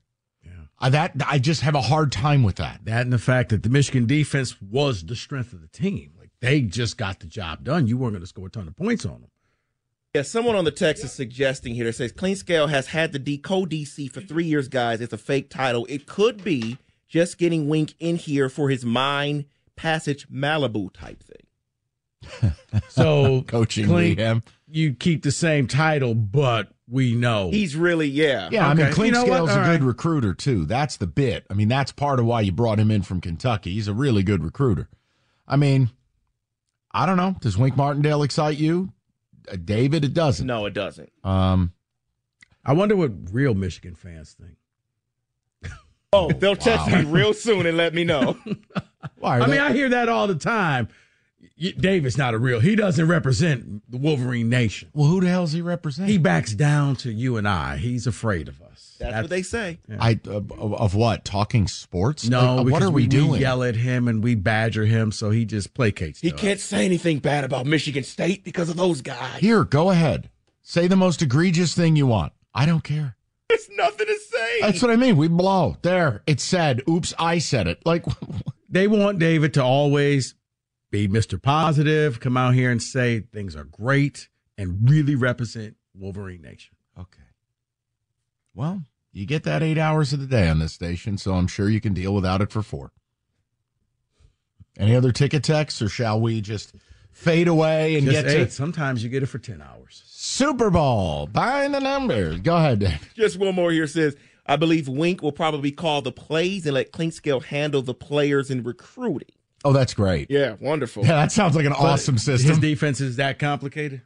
I, 0.80 0.86
uh, 0.86 0.90
that 0.90 1.12
I 1.26 1.38
just 1.38 1.62
have 1.62 1.74
a 1.74 1.82
hard 1.82 2.12
time 2.12 2.42
with 2.42 2.56
that. 2.56 2.84
That 2.84 3.02
and 3.02 3.12
the 3.12 3.18
fact 3.18 3.48
that 3.50 3.64
the 3.64 3.68
Michigan 3.68 4.06
defense 4.06 4.60
was 4.62 5.04
the 5.04 5.16
strength 5.16 5.52
of 5.52 5.60
the 5.60 5.68
team. 5.68 6.12
Like 6.18 6.30
they 6.40 6.60
just 6.60 6.96
got 6.96 7.20
the 7.20 7.26
job 7.26 7.64
done. 7.64 7.88
You 7.88 7.98
weren't 7.98 8.12
going 8.12 8.20
to 8.20 8.28
score 8.28 8.46
a 8.46 8.50
ton 8.50 8.68
of 8.68 8.76
points 8.76 9.04
on 9.04 9.20
them. 9.20 9.30
Yeah, 10.14 10.22
someone 10.22 10.54
on 10.54 10.64
the 10.64 10.70
text 10.70 11.04
is 11.04 11.12
suggesting 11.12 11.74
here 11.74 11.84
that 11.84 11.94
says 11.94 12.12
Clinkscale 12.12 12.70
has 12.70 12.88
had 12.88 13.12
the 13.12 13.18
D 13.18 13.38
co 13.38 13.66
DC 13.66 14.10
for 14.10 14.20
three 14.20 14.44
years, 14.44 14.68
guys. 14.68 15.00
It's 15.00 15.12
a 15.12 15.18
fake 15.18 15.50
title. 15.50 15.84
It 15.88 16.06
could 16.06 16.42
be 16.42 16.78
just 17.08 17.38
getting 17.38 17.68
Wink 17.68 17.94
in 17.98 18.16
here 18.16 18.48
for 18.48 18.68
his 18.70 18.84
Mine 18.84 19.46
Passage 19.76 20.28
Malibu 20.28 20.92
type 20.92 21.22
thing. 21.22 22.52
So 22.88 23.42
Coaching 23.42 23.86
Clink, 23.86 24.18
Liam. 24.18 24.42
you 24.68 24.92
keep 24.92 25.22
the 25.22 25.30
same 25.30 25.66
title, 25.66 26.14
but 26.14 26.68
we 26.88 27.14
know 27.14 27.50
He's 27.50 27.74
really, 27.76 28.08
yeah. 28.08 28.48
Yeah, 28.52 28.68
I 28.68 28.74
mean, 28.74 28.86
Okay. 28.86 28.94
Clink 28.94 29.14
You 29.14 29.20
know? 29.20 29.26
Scale's 29.26 29.50
a 29.50 29.52
All 29.58 29.64
good 29.64 29.80
right. 29.80 29.82
recruiter 29.82 30.34
too. 30.34 30.64
That's 30.66 30.96
the 30.96 31.06
bit. 31.06 31.46
I 31.48 31.54
mean, 31.54 31.68
that's 31.68 31.92
part 31.92 32.18
of 32.20 32.26
why 32.26 32.42
you 32.42 32.52
brought 32.52 32.78
him 32.78 32.90
in 32.90 33.02
from 33.02 33.20
Kentucky. 33.20 33.72
He's 33.72 33.88
a 33.88 33.94
really 33.94 34.22
good 34.22 34.42
recruiter. 34.44 34.88
I 35.46 35.56
mean, 35.56 35.90
I 36.92 37.06
don't 37.06 37.16
know. 37.16 37.36
Does 37.40 37.56
Wink 37.56 37.76
Martindale 37.76 38.22
excite 38.22 38.58
you, 38.58 38.92
uh, 39.50 39.56
David? 39.56 40.04
It 40.04 40.12
doesn't. 40.12 40.46
No, 40.46 40.66
it 40.66 40.74
doesn't. 40.74 41.10
Um, 41.24 41.72
I 42.64 42.72
wonder 42.74 42.96
what 42.96 43.12
real 43.32 43.54
Michigan 43.54 43.94
fans 43.94 44.32
think. 44.38 44.56
Oh, 46.12 46.30
they'll 46.32 46.56
text 46.56 46.86
me 46.88 47.04
real 47.04 47.34
soon 47.34 47.66
and 47.66 47.76
let 47.76 47.92
me 47.94 48.02
know. 48.04 48.38
why 49.18 49.36
I 49.40 49.44
they- 49.46 49.52
mean, 49.52 49.60
I 49.60 49.72
hear 49.72 49.90
that 49.90 50.08
all 50.08 50.26
the 50.26 50.34
time. 50.34 50.88
Y- 51.60 51.72
David's 51.78 52.16
not 52.16 52.34
a 52.34 52.38
real. 52.38 52.60
He 52.60 52.76
doesn't 52.76 53.06
represent 53.08 53.82
the 53.90 53.98
Wolverine 53.98 54.48
Nation. 54.48 54.88
well, 54.94 55.08
who 55.08 55.20
the 55.20 55.28
hell 55.28 55.42
does 55.42 55.52
he 55.52 55.60
represent? 55.60 56.08
He 56.08 56.16
backs 56.16 56.54
down 56.54 56.96
to 56.96 57.12
you 57.12 57.36
and 57.36 57.46
I. 57.46 57.76
He's 57.76 58.06
afraid 58.06 58.48
of 58.48 58.62
us. 58.62 58.96
That's, 58.98 59.14
what 59.22 59.30
they 59.30 59.42
say. 59.42 59.78
I 60.00 60.18
uh, 60.26 60.36
of, 60.36 60.52
of 60.74 60.94
what? 60.94 61.24
Talking 61.24 61.68
sports? 61.68 62.26
No, 62.28 62.56
Like, 62.56 62.66
uh, 62.66 62.70
what 62.70 62.82
are 62.82 62.90
we, 62.90 63.06
doing? 63.06 63.40
yell 63.40 63.62
at 63.62 63.76
him 63.76 64.08
and 64.08 64.24
we 64.24 64.34
badger 64.34 64.86
him, 64.86 65.12
so 65.12 65.30
he 65.30 65.44
just 65.44 65.74
placates. 65.74 66.20
He 66.20 66.30
to 66.30 66.36
can't 66.36 66.58
say 66.58 66.84
anything 66.84 67.18
bad 67.18 67.44
about 67.44 67.66
Michigan 67.66 68.02
State 68.02 68.44
because 68.44 68.68
of 68.70 68.76
those 68.76 69.02
guys. 69.02 69.40
Here, 69.40 69.62
go 69.64 69.90
ahead. 69.90 70.30
Say 70.62 70.86
the 70.88 70.96
most 70.96 71.20
egregious 71.22 71.74
thing 71.74 71.94
you 71.96 72.06
want. 72.06 72.32
I 72.54 72.66
don't 72.66 72.82
care. 72.82 73.16
There's 73.48 73.68
nothing 73.70 74.06
to 74.06 74.18
say. 74.18 74.60
That's 74.60 74.82
what 74.82 74.90
I 74.90 74.96
mean. 74.96 75.16
We 75.16 75.28
blow. 75.28 75.76
There, 75.82 76.22
it 76.26 76.40
said. 76.40 76.82
Oops, 76.88 77.14
I 77.18 77.38
said 77.38 77.66
it. 77.66 77.84
Like, 77.86 78.04
They 78.68 78.86
want 78.86 79.18
David 79.18 79.54
to 79.54 79.64
always 79.64 80.34
be 80.90 81.08
Mr. 81.08 81.40
Positive, 81.40 82.20
come 82.20 82.36
out 82.36 82.52
here 82.54 82.70
and 82.70 82.82
say 82.82 83.20
things 83.20 83.56
are 83.56 83.64
great, 83.64 84.28
and 84.58 84.88
really 84.90 85.14
represent 85.14 85.76
Wolverine 85.94 86.42
Nation. 86.42 86.76
Okay. 86.98 87.22
Well, 88.54 88.82
you 89.12 89.24
get 89.24 89.44
that 89.44 89.62
eight 89.62 89.78
hours 89.78 90.12
of 90.12 90.20
the 90.20 90.26
day 90.26 90.48
on 90.48 90.58
this 90.58 90.74
station, 90.74 91.16
so 91.16 91.32
I'm 91.34 91.46
sure 91.46 91.70
you 91.70 91.80
can 91.80 91.94
deal 91.94 92.14
without 92.14 92.42
it 92.42 92.50
for 92.52 92.62
four. 92.62 92.92
Any 94.78 94.94
other 94.94 95.12
ticket 95.12 95.42
texts, 95.42 95.80
or 95.80 95.88
shall 95.88 96.20
we 96.20 96.40
just 96.42 96.74
fade 97.10 97.48
away 97.48 97.96
and 97.96 98.06
Just 98.06 98.26
get 98.26 98.30
eight. 98.34 98.44
to 98.44 98.50
Sometimes 98.50 99.02
you 99.02 99.08
get 99.08 99.22
it 99.22 99.26
for 99.26 99.38
ten 99.38 99.62
hours. 99.62 100.02
Super 100.28 100.68
Bowl? 100.68 101.26
Buying 101.26 101.72
the 101.72 101.80
numbers. 101.80 102.40
Go 102.40 102.54
ahead, 102.56 103.00
Just 103.16 103.38
one 103.38 103.54
more 103.54 103.72
here 103.72 103.86
says, 103.86 104.14
I 104.44 104.56
believe 104.56 104.86
Wink 104.86 105.22
will 105.22 105.32
probably 105.32 105.72
call 105.72 106.02
the 106.02 106.12
plays 106.12 106.66
and 106.66 106.74
let 106.74 106.92
Clinkscale 106.92 107.42
handle 107.42 107.80
the 107.80 107.94
players 107.94 108.50
and 108.50 108.64
recruiting. 108.64 109.30
Oh, 109.64 109.72
that's 109.72 109.94
great. 109.94 110.30
Yeah, 110.30 110.56
wonderful. 110.60 111.02
Yeah, 111.02 111.16
that 111.16 111.32
sounds 111.32 111.56
like 111.56 111.64
an 111.64 111.72
awesome 111.72 112.18
system. 112.18 112.32
His 112.34 112.42
system. 112.42 112.60
defense 112.60 113.00
is 113.00 113.16
that 113.16 113.38
complicated. 113.38 114.02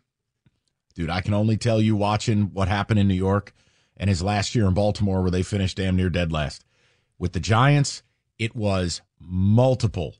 Dude, 0.95 1.11
I 1.11 1.23
can 1.23 1.35
only 1.35 1.57
tell 1.57 1.81
you 1.81 1.97
watching 1.97 2.55
what 2.55 2.69
happened 2.69 3.01
in 3.01 3.09
New 3.09 3.15
York 3.15 3.53
and 3.97 4.09
his 4.09 4.23
last 4.23 4.55
year 4.55 4.67
in 4.67 4.75
Baltimore, 4.75 5.23
where 5.23 5.31
they 5.31 5.43
finished 5.43 5.77
damn 5.77 5.97
near 5.97 6.09
dead 6.09 6.31
last. 6.31 6.65
With 7.19 7.33
the 7.33 7.41
Giants, 7.41 8.03
it 8.39 8.55
was 8.55 9.03
multiple. 9.19 10.15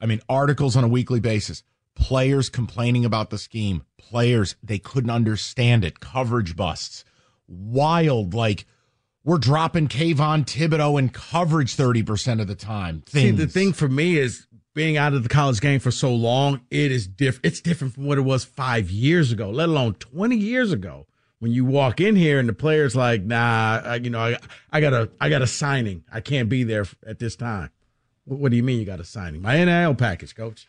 I 0.00 0.06
mean, 0.06 0.20
articles 0.28 0.74
on 0.74 0.84
a 0.84 0.88
weekly 0.88 1.20
basis, 1.20 1.62
players 1.98 2.48
complaining 2.48 3.04
about 3.04 3.30
the 3.30 3.38
scheme, 3.38 3.84
players, 3.98 4.56
they 4.62 4.78
couldn't 4.78 5.10
understand 5.10 5.84
it, 5.84 6.00
coverage 6.00 6.56
busts, 6.56 7.04
wild, 7.46 8.34
like, 8.34 8.66
we're 9.24 9.38
dropping 9.38 9.88
Kayvon 9.88 10.46
Thibodeaux 10.46 10.98
in 10.98 11.10
coverage 11.10 11.76
30% 11.76 12.40
of 12.40 12.46
the 12.46 12.54
time. 12.54 13.02
See, 13.08 13.30
the 13.30 13.46
thing 13.46 13.74
for 13.74 13.88
me 13.88 14.16
is 14.16 14.46
being 14.74 14.96
out 14.96 15.12
of 15.12 15.22
the 15.22 15.28
college 15.28 15.60
game 15.60 15.80
for 15.80 15.90
so 15.90 16.14
long, 16.14 16.60
it 16.70 16.92
is 16.92 17.06
different. 17.06 17.44
It's 17.44 17.60
different 17.60 17.94
from 17.94 18.06
what 18.06 18.16
it 18.16 18.22
was 18.22 18.44
five 18.44 18.90
years 18.90 19.32
ago, 19.32 19.50
let 19.50 19.68
alone 19.68 19.94
20 19.94 20.36
years 20.36 20.72
ago. 20.72 21.06
When 21.40 21.52
you 21.52 21.64
walk 21.64 22.00
in 22.00 22.16
here 22.16 22.40
and 22.40 22.48
the 22.48 22.52
player's 22.52 22.96
like, 22.96 23.22
nah, 23.22 23.80
I, 23.84 23.94
you 23.96 24.10
know, 24.10 24.20
I, 24.20 24.38
I 24.72 24.80
got 24.80 24.92
a, 24.92 25.10
I 25.20 25.28
got 25.28 25.42
a 25.42 25.46
signing. 25.46 26.04
I 26.12 26.20
can't 26.20 26.48
be 26.48 26.64
there 26.64 26.84
at 27.06 27.18
this 27.18 27.36
time. 27.36 27.70
What, 28.24 28.40
what 28.40 28.50
do 28.50 28.56
you 28.56 28.62
mean 28.62 28.80
you 28.80 28.86
got 28.86 28.98
a 28.98 29.04
signing? 29.04 29.42
My 29.42 29.64
NIL 29.64 29.94
package, 29.94 30.34
coach. 30.34 30.68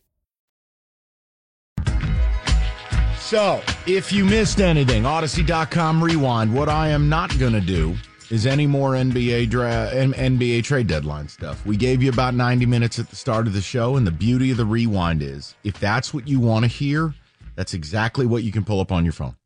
So, 3.31 3.61
if 3.87 4.11
you 4.11 4.25
missed 4.25 4.59
anything, 4.59 5.03
Audacy.com 5.03 6.03
rewind. 6.03 6.53
What 6.53 6.67
I 6.67 6.89
am 6.89 7.07
not 7.07 7.39
going 7.39 7.53
to 7.53 7.61
do 7.61 7.95
is 8.29 8.45
any 8.45 8.67
more 8.67 8.91
NBA 8.91 9.49
dra- 9.49 9.89
NBA 9.93 10.65
trade 10.65 10.87
deadline 10.87 11.29
stuff. 11.29 11.65
We 11.65 11.77
gave 11.77 12.03
you 12.03 12.09
about 12.09 12.33
90 12.33 12.65
minutes 12.65 12.99
at 12.99 13.09
the 13.09 13.15
start 13.15 13.47
of 13.47 13.53
the 13.53 13.61
show, 13.61 13.95
and 13.95 14.05
the 14.05 14.11
beauty 14.11 14.51
of 14.51 14.57
the 14.57 14.65
rewind 14.65 15.21
is 15.23 15.55
if 15.63 15.79
that's 15.79 16.13
what 16.13 16.27
you 16.27 16.41
want 16.41 16.65
to 16.65 16.67
hear, 16.67 17.13
that's 17.55 17.73
exactly 17.73 18.25
what 18.25 18.43
you 18.43 18.51
can 18.51 18.65
pull 18.65 18.81
up 18.81 18.91
on 18.91 19.05
your 19.05 19.13
phone. 19.13 19.37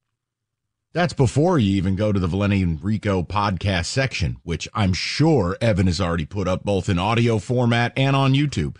That's 0.93 1.13
before 1.13 1.59
you 1.59 1.75
even 1.75 1.95
go 1.95 2.11
to 2.11 2.19
the 2.19 2.25
Valenti 2.25 2.63
and 2.63 2.83
Rico 2.83 3.21
podcast 3.21 3.85
section, 3.85 4.37
which 4.41 4.67
I'm 4.73 4.93
sure 4.93 5.59
Evan 5.61 5.85
has 5.85 6.01
already 6.01 6.25
put 6.25 6.47
up 6.47 6.63
both 6.63 6.89
in 6.89 6.97
audio 6.97 7.37
format 7.37 7.93
and 7.95 8.15
on 8.15 8.33
YouTube. 8.33 8.77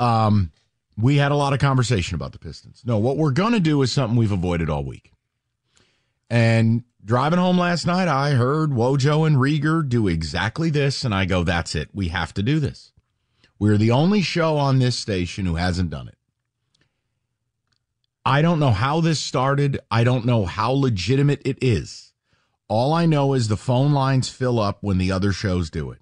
Um, 0.00 0.50
we 0.96 1.16
had 1.16 1.32
a 1.32 1.36
lot 1.36 1.52
of 1.52 1.58
conversation 1.58 2.14
about 2.14 2.32
the 2.32 2.38
Pistons. 2.38 2.82
No, 2.84 2.98
what 2.98 3.16
we're 3.16 3.30
going 3.30 3.52
to 3.52 3.60
do 3.60 3.80
is 3.82 3.92
something 3.92 4.18
we've 4.18 4.32
avoided 4.32 4.70
all 4.70 4.84
week. 4.84 5.12
And 6.28 6.84
driving 7.04 7.38
home 7.38 7.58
last 7.58 7.86
night, 7.86 8.08
I 8.08 8.32
heard 8.32 8.70
Wojo 8.70 9.26
and 9.26 9.36
Rieger 9.36 9.88
do 9.88 10.08
exactly 10.08 10.70
this. 10.70 11.04
And 11.04 11.14
I 11.14 11.24
go, 11.24 11.42
that's 11.42 11.74
it. 11.74 11.88
We 11.92 12.08
have 12.08 12.32
to 12.34 12.42
do 12.42 12.60
this. 12.60 12.92
We're 13.58 13.78
the 13.78 13.90
only 13.90 14.22
show 14.22 14.56
on 14.56 14.78
this 14.78 14.96
station 14.96 15.44
who 15.46 15.56
hasn't 15.56 15.90
done 15.90 16.08
it. 16.08 16.16
I 18.24 18.42
don't 18.42 18.60
know 18.60 18.70
how 18.70 19.00
this 19.00 19.18
started. 19.18 19.80
I 19.90 20.04
don't 20.04 20.24
know 20.24 20.44
how 20.44 20.72
legitimate 20.72 21.42
it 21.44 21.58
is. 21.60 22.12
All 22.68 22.92
I 22.92 23.06
know 23.06 23.34
is 23.34 23.48
the 23.48 23.56
phone 23.56 23.92
lines 23.92 24.28
fill 24.28 24.60
up 24.60 24.78
when 24.82 24.98
the 24.98 25.10
other 25.10 25.32
shows 25.32 25.70
do 25.70 25.90
it. 25.90 25.98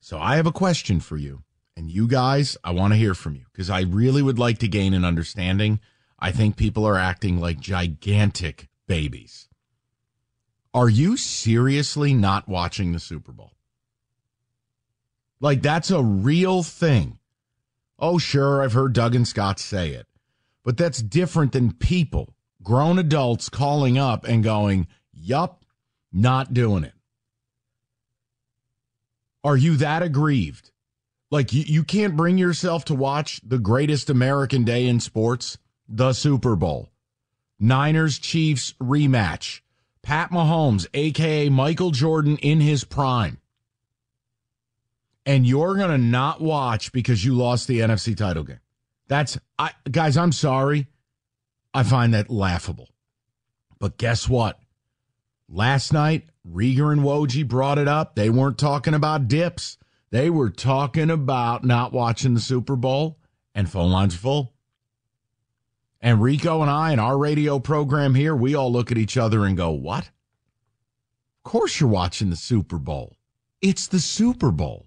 So 0.00 0.20
I 0.20 0.36
have 0.36 0.46
a 0.46 0.52
question 0.52 1.00
for 1.00 1.16
you. 1.16 1.42
And 1.76 1.90
you 1.90 2.08
guys, 2.08 2.56
I 2.64 2.70
want 2.70 2.94
to 2.94 2.98
hear 2.98 3.14
from 3.14 3.34
you 3.34 3.44
because 3.52 3.68
I 3.68 3.82
really 3.82 4.22
would 4.22 4.38
like 4.38 4.58
to 4.58 4.68
gain 4.68 4.94
an 4.94 5.04
understanding. 5.04 5.80
I 6.18 6.32
think 6.32 6.56
people 6.56 6.86
are 6.86 6.96
acting 6.96 7.38
like 7.38 7.60
gigantic 7.60 8.68
babies. 8.86 9.48
Are 10.72 10.88
you 10.88 11.16
seriously 11.16 12.14
not 12.14 12.48
watching 12.48 12.92
the 12.92 13.00
Super 13.00 13.32
Bowl? 13.32 13.52
Like, 15.40 15.60
that's 15.60 15.90
a 15.90 16.02
real 16.02 16.62
thing. 16.62 17.18
Oh, 17.98 18.18
sure, 18.18 18.62
I've 18.62 18.72
heard 18.72 18.92
Doug 18.92 19.14
and 19.14 19.28
Scott 19.28 19.58
say 19.58 19.90
it, 19.90 20.06
but 20.64 20.76
that's 20.76 21.00
different 21.00 21.52
than 21.52 21.72
people, 21.72 22.34
grown 22.62 22.98
adults 22.98 23.48
calling 23.48 23.98
up 23.98 24.24
and 24.24 24.44
going, 24.44 24.86
Yup, 25.12 25.64
not 26.12 26.52
doing 26.54 26.84
it. 26.84 26.92
Are 29.44 29.56
you 29.56 29.76
that 29.76 30.02
aggrieved? 30.02 30.72
Like 31.30 31.52
you, 31.52 31.64
you 31.66 31.84
can't 31.84 32.16
bring 32.16 32.38
yourself 32.38 32.84
to 32.86 32.94
watch 32.94 33.40
the 33.44 33.58
greatest 33.58 34.10
American 34.10 34.64
day 34.64 34.86
in 34.86 35.00
sports, 35.00 35.58
the 35.88 36.12
Super 36.12 36.56
Bowl. 36.56 36.90
Niners 37.58 38.18
Chiefs 38.18 38.74
rematch. 38.80 39.60
Pat 40.02 40.30
Mahomes, 40.30 40.86
aka 40.94 41.48
Michael 41.48 41.90
Jordan 41.90 42.36
in 42.38 42.60
his 42.60 42.84
prime. 42.84 43.40
And 45.24 45.44
you're 45.44 45.74
going 45.74 45.90
to 45.90 45.98
not 45.98 46.40
watch 46.40 46.92
because 46.92 47.24
you 47.24 47.34
lost 47.34 47.66
the 47.66 47.80
NFC 47.80 48.16
title 48.16 48.44
game. 48.44 48.60
That's 49.08 49.38
I 49.58 49.72
guys, 49.90 50.16
I'm 50.16 50.30
sorry. 50.30 50.86
I 51.74 51.82
find 51.82 52.14
that 52.14 52.30
laughable. 52.30 52.88
But 53.80 53.98
guess 53.98 54.28
what? 54.28 54.58
Last 55.48 55.92
night, 55.92 56.28
Rieger 56.48 56.92
and 56.92 57.02
Woj 57.02 57.46
brought 57.46 57.78
it 57.78 57.88
up. 57.88 58.14
They 58.14 58.30
weren't 58.30 58.58
talking 58.58 58.94
about 58.94 59.28
dips. 59.28 59.76
They 60.10 60.30
were 60.30 60.50
talking 60.50 61.10
about 61.10 61.64
not 61.64 61.92
watching 61.92 62.34
the 62.34 62.40
Super 62.40 62.76
Bowl, 62.76 63.18
and 63.54 63.68
phone 63.68 63.90
lines 63.90 64.14
full. 64.14 64.52
And 66.00 66.22
Rico 66.22 66.62
and 66.62 66.70
I, 66.70 66.92
in 66.92 66.98
our 66.98 67.18
radio 67.18 67.58
program 67.58 68.14
here, 68.14 68.36
we 68.36 68.54
all 68.54 68.70
look 68.70 68.92
at 68.92 68.98
each 68.98 69.16
other 69.16 69.44
and 69.44 69.56
go, 69.56 69.70
What? 69.70 70.10
Of 71.44 71.50
course 71.50 71.80
you're 71.80 71.88
watching 71.88 72.30
the 72.30 72.36
Super 72.36 72.78
Bowl. 72.78 73.16
It's 73.60 73.88
the 73.88 74.00
Super 74.00 74.50
Bowl. 74.50 74.86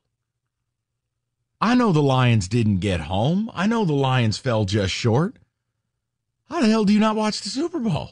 I 1.62 1.76
know 1.76 1.92
the 1.92 2.02
Lions 2.02 2.48
didn't 2.48 2.78
get 2.80 3.02
home. 3.02 3.52
I 3.54 3.68
know 3.68 3.84
the 3.84 3.94
Lions 3.94 4.38
fell 4.38 4.64
just 4.64 4.94
short. 4.94 5.38
How 6.48 6.62
the 6.62 6.68
hell 6.68 6.86
do 6.86 6.94
you 6.94 7.00
not 7.00 7.16
watch 7.16 7.42
the 7.42 7.50
Super 7.50 7.80
Bowl? 7.80 8.12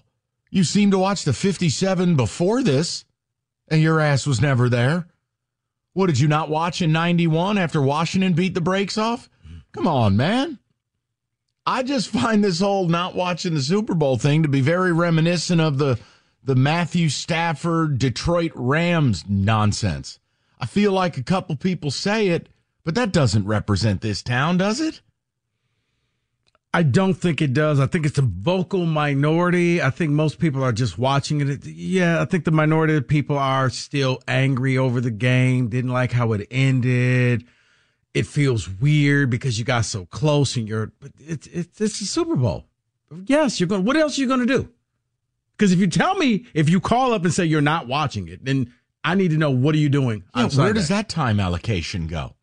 You 0.50 0.64
seem 0.64 0.92
to 0.92 1.00
watch 1.00 1.24
the 1.24 1.34
57 1.34 2.16
before 2.16 2.64
this, 2.64 3.06
and 3.68 3.82
your 3.82 4.00
ass 4.00 4.28
was 4.28 4.42
never 4.42 4.70
there. 4.70 5.08
What 5.98 6.06
did 6.06 6.20
you 6.20 6.28
not 6.28 6.48
watch 6.48 6.84
in 6.84 6.92
91 6.92 7.58
after 7.58 7.82
Washington 7.82 8.34
beat 8.34 8.54
the 8.54 8.62
brakes 8.62 9.00
off? 9.00 9.32
Come 9.72 9.88
on, 9.88 10.16
man. 10.16 10.60
I 11.66 11.82
just 11.82 12.10
find 12.10 12.44
this 12.44 12.60
whole 12.60 12.88
not 12.88 13.16
watching 13.16 13.56
the 13.56 13.64
Super 13.64 13.96
Bowl 13.96 14.16
thing 14.16 14.44
to 14.44 14.48
be 14.48 14.62
very 14.62 14.94
reminiscent 14.94 15.60
of 15.60 15.80
the 15.80 16.00
the 16.44 16.54
Matthew 16.54 17.10
Stafford 17.10 17.98
Detroit 17.98 18.52
Rams 18.54 19.24
nonsense. 19.28 20.20
I 20.60 20.68
feel 20.68 20.92
like 20.92 21.18
a 21.18 21.24
couple 21.24 21.56
people 21.56 21.90
say 21.90 22.28
it, 22.28 22.48
but 22.84 22.94
that 22.94 23.12
doesn't 23.12 23.48
represent 23.48 24.02
this 24.02 24.22
town, 24.22 24.58
does 24.58 24.80
it? 24.80 25.02
I 26.74 26.84
don't 26.84 27.14
think 27.16 27.42
it 27.42 27.54
does. 27.54 27.80
I 27.80 27.88
think 27.88 28.06
it's 28.06 28.18
a 28.20 28.22
vocal 28.24 28.86
minority. 28.86 29.82
I 29.82 29.90
think 29.90 30.12
most 30.12 30.38
people 30.38 30.64
are 30.64 30.74
just 30.74 30.98
watching 30.98 31.42
it. 31.42 31.66
Yeah, 31.66 32.22
I 32.22 32.26
think 32.26 32.46
the 32.46 32.52
minority 32.52 32.96
of 32.96 33.08
people 33.08 33.38
are 33.38 33.70
still 33.70 34.20
angry 34.28 34.78
over 34.78 35.02
the 35.02 35.10
game, 35.10 35.70
didn't 35.70 35.92
like 35.92 36.12
how 36.12 36.34
it 36.34 36.46
ended. 36.52 37.46
it 38.14 38.26
feels 38.26 38.68
weird 38.68 39.30
because 39.30 39.60
you 39.60 39.66
got 39.66 39.86
so 39.86 40.06
close 40.08 40.56
and 40.56 40.68
you're, 40.68 40.92
but 41.00 41.12
it's, 41.20 41.46
it's, 41.48 41.80
it's 41.80 42.02
a 42.02 42.06
Super 42.06 42.36
Bowl. 42.36 42.66
Yes, 43.26 43.60
you're 43.60 43.68
going, 43.68 43.86
what 43.86 43.96
else 43.96 44.18
are 44.18 44.22
you 44.22 44.28
going 44.28 44.40
to 44.40 44.46
do? 44.46 44.70
Because 45.56 45.72
if 45.72 45.80
you 45.80 45.88
tell 45.88 46.16
me, 46.16 46.46
if 46.54 46.68
you 46.70 46.80
call 46.80 47.14
up 47.14 47.24
and 47.24 47.34
say 47.34 47.46
you're 47.46 47.62
not 47.62 47.88
watching 47.88 48.28
it, 48.28 48.44
then 48.44 48.74
I 49.04 49.14
need 49.16 49.30
to 49.32 49.38
know 49.38 49.52
what 49.52 49.76
are 49.76 49.80
you 49.80 49.90
doing? 49.90 50.24
Yeah, 50.36 50.50
where 50.50 50.74
does 50.74 50.88
that 50.88 51.10
time 51.10 51.40
allocation 51.40 52.08
go? 52.08 52.36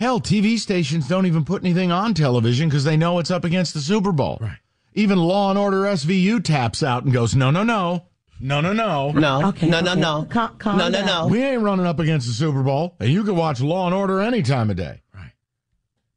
Hell, 0.00 0.18
TV 0.20 0.58
stations 0.58 1.06
don't 1.06 1.26
even 1.26 1.44
put 1.44 1.62
anything 1.62 1.92
on 1.92 2.14
television 2.14 2.68
because 2.68 2.84
they 2.84 2.96
know 2.96 3.18
it's 3.18 3.30
up 3.30 3.44
against 3.44 3.74
the 3.74 3.80
Super 3.80 4.12
Bowl. 4.12 4.38
Right. 4.40 4.56
Even 4.94 5.18
Law 5.18 5.50
and 5.50 5.58
Order 5.58 5.82
SVU 5.82 6.42
taps 6.42 6.82
out 6.82 7.04
and 7.04 7.12
goes, 7.12 7.36
no, 7.36 7.50
no, 7.50 7.62
no. 7.62 8.06
No, 8.40 8.62
no, 8.62 8.72
no. 8.72 9.12
No. 9.12 9.48
Okay, 9.48 9.68
No, 9.68 9.80
no, 9.80 9.92
okay. 9.92 10.00
no. 10.00 10.26
Cal- 10.30 10.48
calm 10.58 10.78
No, 10.78 10.88
no, 10.88 10.98
down. 11.04 11.06
no. 11.06 11.26
We 11.28 11.42
ain't 11.42 11.60
running 11.62 11.84
up 11.84 11.98
against 12.00 12.26
the 12.26 12.32
Super 12.32 12.62
Bowl, 12.62 12.96
and 12.98 13.10
you 13.10 13.22
can 13.24 13.36
watch 13.36 13.60
Law 13.60 13.84
and 13.86 13.94
Order 13.94 14.20
any 14.20 14.42
time 14.42 14.70
of 14.70 14.76
day. 14.76 15.02
Right. 15.14 15.32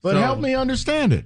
But 0.02 0.14
So- 0.14 0.20
help 0.22 0.40
me 0.40 0.56
understand 0.56 1.12
it. 1.12 1.26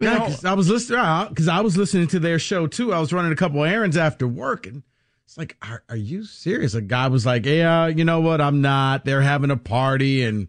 You 0.00 0.08
Yeah, 0.10 0.18
know, 0.18 0.24
'cause 0.26 0.44
I 0.44 0.52
was 0.52 0.68
listening 0.68 1.00
because 1.30 1.48
uh, 1.48 1.52
I 1.54 1.60
was 1.62 1.78
listening 1.78 2.08
to 2.08 2.18
their 2.20 2.38
show 2.38 2.66
too. 2.66 2.92
I 2.92 3.00
was 3.00 3.12
running 3.14 3.32
a 3.32 3.36
couple 3.36 3.64
errands 3.64 3.96
after 3.96 4.28
work, 4.28 4.66
and 4.66 4.82
it's 5.24 5.38
like, 5.38 5.56
are, 5.62 5.82
are 5.88 5.96
you 5.96 6.24
serious? 6.24 6.74
A 6.74 6.82
guy 6.82 7.06
was 7.06 7.24
like, 7.24 7.46
"Yeah, 7.46 7.86
you 7.86 8.04
know 8.04 8.20
what? 8.20 8.40
I'm 8.42 8.60
not. 8.60 9.06
They're 9.06 9.22
having 9.22 9.50
a 9.50 9.56
party, 9.56 10.22
and 10.22 10.48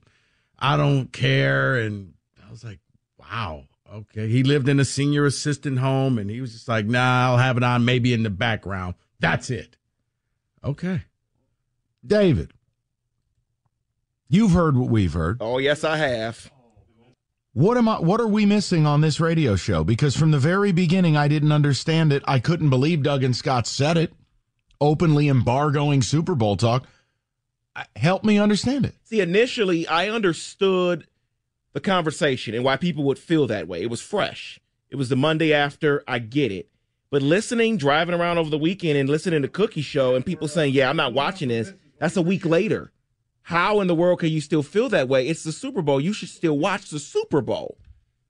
I 0.60 0.78
don't 0.78 1.12
care." 1.12 1.76
And 1.76 2.13
I 2.46 2.52
was 2.52 2.63
like, 2.63 2.80
"Wow, 3.18 3.65
okay." 3.91 4.28
He 4.28 4.44
lived 4.44 4.70
in 4.70 4.80
a 4.80 4.86
senior 4.86 5.26
assistant 5.26 5.80
home, 5.80 6.18
and 6.18 6.30
he 6.30 6.41
was 6.41 6.54
just 6.54 6.68
like, 6.68 6.86
"Nah, 6.86 7.28
I'll 7.28 7.38
have 7.38 7.58
it 7.58 7.63
on 7.63 7.86
maybe 7.86 8.13
in 8.13 8.24
the 8.24 8.30
background. 8.30 8.96
That's 9.20 9.50
it." 9.50 9.78
Okay, 10.63 11.04
David, 12.06 12.54
you've 14.28 14.52
heard 14.52 14.78
what 14.78 14.89
we've 14.89 15.13
heard. 15.13 15.38
Oh, 15.39 15.60
yes, 15.60 15.84
I 15.84 15.98
have. 15.98 16.52
What 17.56 17.78
am 17.78 17.88
I 17.88 18.00
what 18.00 18.20
are 18.20 18.28
we 18.28 18.46
missing 18.46 18.86
on 18.86 19.00
this 19.00 19.22
radio 19.22 19.56
show? 19.56 19.86
Because 19.86 20.18
from 20.18 20.32
the 20.32 20.39
very 20.39 20.74
beginning 20.74 21.15
I 21.15 21.30
didn't 21.30 21.54
understand 21.54 22.12
it. 22.12 22.22
I 22.28 22.39
couldn't 22.39 22.70
believe 22.70 23.02
Doug 23.02 23.24
and 23.24 23.34
Scott 23.34 23.65
said 23.65 23.96
it. 23.96 24.12
Openly 24.82 25.30
embargoing 25.30 26.02
Super 26.02 26.36
Bowl 26.36 26.58
talk. 26.58 26.86
I- 27.76 27.86
Help 27.96 28.24
me 28.24 28.40
understand 28.40 28.86
it. 28.86 28.96
See, 29.04 29.20
initially, 29.22 29.88
I 29.88 30.10
understood 30.10 31.08
the 31.74 31.82
conversation 31.82 32.56
and 32.56 32.64
why 32.64 32.78
people 32.78 33.04
would 33.04 33.20
feel 33.20 33.48
that 33.48 33.68
way. 33.68 33.82
It 33.82 33.90
was 33.90 34.02
fresh. 34.02 34.60
It 34.90 34.96
was 34.96 35.10
the 35.10 35.16
Monday 35.16 35.54
after. 35.54 36.04
I 36.08 36.20
get 36.20 36.52
it. 36.52 36.70
But 37.12 37.22
listening, 37.22 37.78
driving 37.78 38.16
around 38.16 38.38
over 38.38 38.50
the 38.50 38.58
weekend 38.58 38.98
and 38.98 39.10
listening 39.10 39.42
to 39.42 39.48
Cookie 39.48 39.82
Show 39.82 40.16
and 40.16 40.26
people 40.26 40.48
saying, 40.48 40.74
yeah, 40.74 40.90
I'm 40.90 40.98
not 40.98 41.14
watching 41.14 41.50
this, 41.50 41.74
that's 42.00 42.18
a 42.18 42.22
week 42.22 42.46
later. 42.46 42.92
How 43.44 43.80
in 43.80 43.88
the 43.88 43.96
world 43.96 44.20
can 44.20 44.30
you 44.30 44.42
still 44.42 44.64
feel 44.64 44.90
that 44.90 45.08
way? 45.08 45.28
It's 45.28 45.44
the 45.44 45.52
Super 45.52 45.82
Bowl. 45.82 46.02
You 46.02 46.14
should 46.14 46.30
still 46.30 46.58
watch 46.58 46.90
the 46.90 47.00
Super 47.00 47.42
Bowl. 47.42 47.78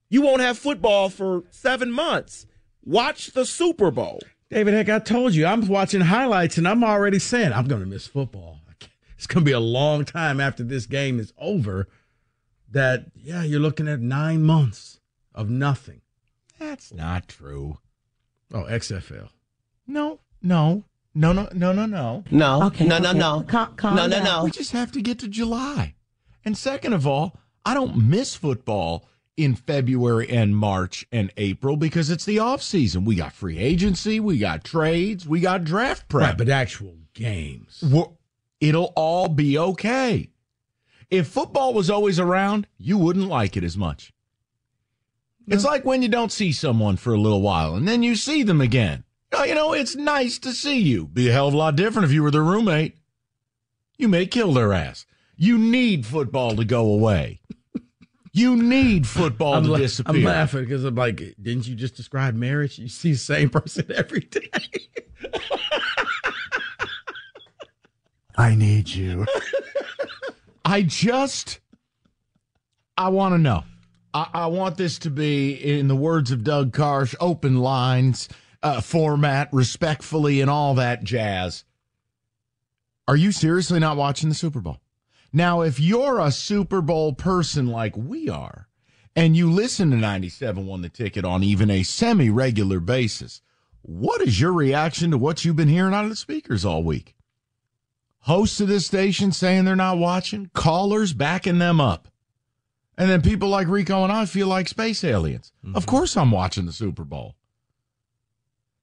You 0.09 0.21
won't 0.21 0.41
have 0.41 0.57
football 0.57 1.09
for 1.09 1.43
seven 1.51 1.91
months. 1.91 2.45
Watch 2.83 3.27
the 3.31 3.45
Super 3.45 3.91
Bowl. 3.91 4.19
David, 4.51 4.73
heck, 4.73 4.89
I 4.89 4.99
told 4.99 5.33
you 5.33 5.45
I'm 5.45 5.67
watching 5.67 6.01
highlights, 6.01 6.57
and 6.57 6.67
I'm 6.67 6.83
already 6.83 7.17
saying 7.19 7.53
I'm 7.53 7.67
going 7.67 7.81
to 7.81 7.87
miss 7.87 8.07
football. 8.07 8.59
It's 9.17 9.27
going 9.27 9.43
to 9.43 9.49
be 9.49 9.53
a 9.53 9.59
long 9.59 10.05
time 10.05 10.39
after 10.39 10.63
this 10.63 10.85
game 10.85 11.19
is 11.19 11.33
over. 11.37 11.87
That 12.71 13.05
yeah, 13.15 13.43
you're 13.43 13.59
looking 13.59 13.87
at 13.87 13.99
nine 14.01 14.43
months 14.43 14.99
of 15.33 15.49
nothing. 15.49 16.01
That's 16.59 16.93
not 16.93 17.27
true. 17.27 17.77
Oh, 18.53 18.63
XFL. 18.63 19.29
No, 19.87 20.19
no, 20.41 20.83
no, 21.13 21.31
no, 21.31 21.47
no, 21.53 21.71
no, 21.71 21.85
no. 21.85 22.23
No. 22.31 22.63
Okay, 22.63 22.85
no, 22.85 22.97
no, 22.97 23.09
okay. 23.11 23.19
no. 23.19 23.45
Calm- 23.47 23.75
calm 23.75 23.95
no, 23.95 24.07
no, 24.07 24.17
down. 24.17 24.23
no. 24.23 24.43
We 24.43 24.51
just 24.51 24.71
have 24.71 24.91
to 24.93 25.01
get 25.01 25.19
to 25.19 25.27
July. 25.27 25.95
And 26.43 26.57
second 26.57 26.93
of 26.93 27.05
all, 27.07 27.37
I 27.65 27.73
don't 27.73 28.09
miss 28.09 28.35
football 28.35 29.07
in 29.37 29.55
February 29.55 30.29
and 30.29 30.55
March 30.55 31.05
and 31.11 31.31
April 31.37 31.77
because 31.77 32.09
it's 32.09 32.25
the 32.25 32.39
off 32.39 32.61
season. 32.61 33.05
We 33.05 33.15
got 33.15 33.33
free 33.33 33.57
agency, 33.57 34.19
we 34.19 34.37
got 34.37 34.63
trades, 34.63 35.27
we 35.27 35.39
got 35.39 35.63
draft 35.63 36.07
prep. 36.07 36.29
Right, 36.29 36.37
but 36.37 36.49
actual 36.49 36.95
games. 37.13 37.83
We're- 37.85 38.09
it'll 38.67 38.93
all 38.95 39.27
be 39.27 39.57
okay. 39.57 40.29
If 41.09 41.27
football 41.27 41.73
was 41.73 41.89
always 41.89 42.19
around, 42.19 42.67
you 42.77 42.97
wouldn't 42.97 43.27
like 43.27 43.55
it 43.55 43.63
as 43.63 43.77
much. 43.77 44.11
It's 45.47 45.63
like 45.63 45.85
when 45.85 46.01
you 46.01 46.07
don't 46.09 46.31
see 46.31 46.51
someone 46.51 46.97
for 46.97 47.13
a 47.13 47.19
little 47.19 47.41
while 47.41 47.75
and 47.75 47.87
then 47.87 48.01
you 48.01 48.15
see 48.15 48.41
them 48.41 48.61
again. 48.61 49.03
Oh, 49.31 49.43
You 49.43 49.53
know, 49.53 49.73
it's 49.73 49.95
nice 49.95 50.39
to 50.39 50.51
see 50.53 50.79
you. 50.79 51.05
Be 51.07 51.29
a 51.29 51.31
hell 51.33 51.47
of 51.49 51.53
a 51.53 51.57
lot 51.57 51.75
different 51.75 52.05
if 52.07 52.11
you 52.11 52.23
were 52.23 52.31
their 52.31 52.43
roommate. 52.43 52.97
You 53.97 54.07
may 54.07 54.25
kill 54.25 54.53
their 54.53 54.73
ass. 54.73 55.05
You 55.37 55.57
need 55.57 56.05
football 56.05 56.55
to 56.55 56.65
go 56.65 56.91
away. 56.91 57.41
You 58.31 58.55
need 58.57 59.07
football 59.07 59.53
I'm, 59.53 59.63
to 59.63 59.71
la- 59.71 59.77
disappear. 59.77 60.15
I'm 60.15 60.23
laughing 60.23 60.61
because 60.61 60.83
I'm 60.83 60.95
like, 60.95 61.17
didn't 61.41 61.67
you 61.67 61.75
just 61.75 61.95
describe 61.95 62.35
marriage? 62.35 62.77
You 62.79 62.89
see 62.89 63.11
the 63.13 63.17
same 63.17 63.49
person 63.49 63.85
every 63.95 64.21
day. 64.21 64.49
I 68.37 68.55
need 68.55 68.89
you. 68.89 69.25
I 70.65 70.81
just, 70.81 71.59
I 72.97 73.09
want 73.09 73.33
to 73.33 73.37
know. 73.37 73.63
I, 74.13 74.29
I 74.33 74.45
want 74.47 74.77
this 74.77 74.99
to 74.99 75.09
be, 75.09 75.53
in 75.53 75.87
the 75.87 75.95
words 75.95 76.31
of 76.31 76.43
Doug 76.43 76.71
Karsch, 76.71 77.15
open 77.19 77.59
lines, 77.59 78.27
uh, 78.63 78.81
format, 78.81 79.49
respectfully, 79.51 80.41
and 80.41 80.49
all 80.49 80.75
that 80.75 81.03
jazz. 81.03 81.63
Are 83.07 83.15
you 83.15 83.31
seriously 83.31 83.79
not 83.79 83.97
watching 83.97 84.29
the 84.29 84.35
Super 84.35 84.59
Bowl? 84.59 84.79
Now, 85.31 85.61
if 85.61 85.79
you're 85.79 86.19
a 86.19 86.31
Super 86.31 86.81
Bowl 86.81 87.13
person 87.13 87.67
like 87.67 87.95
we 87.95 88.29
are, 88.29 88.67
and 89.15 89.35
you 89.35 89.51
listen 89.51 89.91
to 89.91 89.97
97 89.97 90.65
won 90.65 90.81
the 90.81 90.89
ticket 90.89 91.23
on 91.23 91.43
even 91.43 91.69
a 91.69 91.83
semi 91.83 92.29
regular 92.29 92.79
basis, 92.79 93.41
what 93.81 94.21
is 94.21 94.41
your 94.41 94.53
reaction 94.53 95.11
to 95.11 95.17
what 95.17 95.45
you've 95.45 95.55
been 95.55 95.67
hearing 95.67 95.93
out 95.93 96.03
of 96.03 96.09
the 96.09 96.15
speakers 96.15 96.65
all 96.65 96.83
week? 96.83 97.14
Hosts 98.25 98.59
of 98.59 98.67
this 98.67 98.87
station 98.87 99.31
saying 99.31 99.65
they're 99.65 99.75
not 99.75 99.99
watching, 99.99 100.49
callers 100.53 101.13
backing 101.13 101.59
them 101.59 101.79
up. 101.79 102.07
And 102.97 103.09
then 103.09 103.21
people 103.21 103.49
like 103.49 103.67
Rico 103.67 104.03
and 104.03 104.11
I 104.11 104.25
feel 104.25 104.47
like 104.47 104.67
space 104.67 105.03
aliens. 105.03 105.51
Mm-hmm. 105.63 105.75
Of 105.75 105.85
course 105.85 106.17
I'm 106.17 106.31
watching 106.31 106.65
the 106.65 106.71
Super 106.71 107.03
Bowl. 107.03 107.35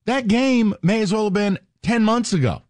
That 0.05 0.29
game 0.29 0.75
may 0.83 1.01
as 1.03 1.13
well 1.13 1.25
have 1.25 1.33
been 1.33 1.59
10 1.83 2.05
months 2.05 2.33
ago. 2.33 2.63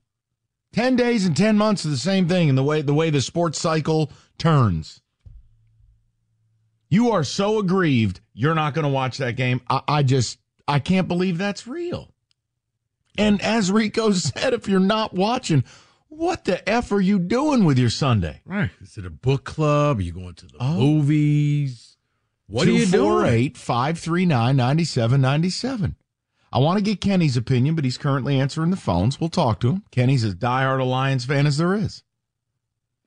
10 0.73 0.97
days 0.97 1.27
and 1.27 1.37
10 1.37 1.59
months 1.59 1.85
of 1.85 1.91
the 1.91 1.97
same 1.99 2.27
thing 2.27 2.49
in 2.49 2.55
the 2.55 2.63
way 2.63 2.81
the 2.81 2.95
way 2.95 3.11
the 3.11 3.21
sports 3.21 3.61
cycle 3.61 4.11
turns. 4.39 5.03
You 6.89 7.11
are 7.11 7.25
so 7.25 7.59
aggrieved 7.59 8.21
you're 8.33 8.55
not 8.55 8.73
going 8.73 8.85
to 8.85 8.89
watch 8.89 9.19
that 9.19 9.37
game. 9.37 9.61
I, 9.69 9.83
I 9.87 10.03
just 10.03 10.39
I 10.67 10.79
can't 10.79 11.09
believe 11.09 11.37
that's 11.37 11.67
real. 11.67 12.09
And 13.19 13.43
as 13.43 13.71
Rico 13.71 14.11
said, 14.13 14.55
if 14.55 14.69
you're 14.69 14.81
not 14.81 15.13
watching, 15.13 15.65
what 16.16 16.44
the 16.44 16.68
F 16.68 16.92
are 16.92 17.01
you 17.01 17.18
doing 17.18 17.64
with 17.64 17.79
your 17.79 17.90
Sunday? 17.90 18.42
Right. 18.44 18.70
Is 18.81 18.98
it 18.98 19.07
a 19.07 19.11
book 19.11 19.44
club? 19.44 19.98
Are 19.98 20.03
you 20.03 20.12
going 20.12 20.35
to 20.35 20.46
the 20.46 20.57
oh. 20.61 20.75
movies? 20.75 21.96
What 22.46 22.68
are 22.68 22.70
you 22.70 22.87
doing? 22.87 22.90
248 22.90 23.57
539 23.57 24.57
9797. 24.57 25.96
I 26.53 26.59
want 26.59 26.79
to 26.79 26.85
get 26.85 27.01
Kenny's 27.01 27.38
opinion, 27.38 27.75
but 27.75 27.85
he's 27.85 27.96
currently 27.96 28.38
answering 28.38 28.70
the 28.70 28.77
phones. 28.77 29.18
We'll 29.18 29.31
talk 29.31 29.59
to 29.61 29.70
him. 29.70 29.85
Kenny's 29.90 30.22
as 30.22 30.35
diehard 30.35 30.81
a 30.81 30.85
Lions 30.85 31.25
fan 31.25 31.46
as 31.46 31.57
there 31.57 31.75
is. 31.75 32.03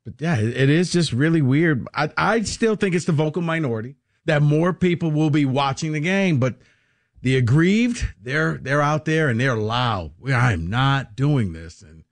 But 0.03 0.15
yeah, 0.19 0.37
it 0.37 0.57
it 0.57 0.69
is 0.69 0.91
just 0.91 1.13
really 1.13 1.41
weird. 1.43 1.87
I, 1.93 2.09
I 2.17 2.41
still 2.41 2.75
think 2.75 2.95
it's 2.95 3.05
the 3.05 3.11
vocal 3.11 3.43
minority 3.43 3.97
that 4.25 4.41
more 4.41 4.73
people 4.73 5.11
will 5.11 5.29
be 5.29 5.45
watching 5.45 5.91
the 5.91 5.99
game, 5.99 6.39
but 6.39 6.55
the 7.21 7.37
aggrieved, 7.37 8.05
they're 8.21 8.57
they're 8.57 8.81
out 8.81 9.05
there 9.05 9.29
and 9.29 9.39
they're 9.39 9.57
loud. 9.57 10.13
I 10.27 10.53
am 10.53 10.67
not 10.67 11.15
doing 11.15 11.53
this. 11.53 11.81
And 11.83 12.03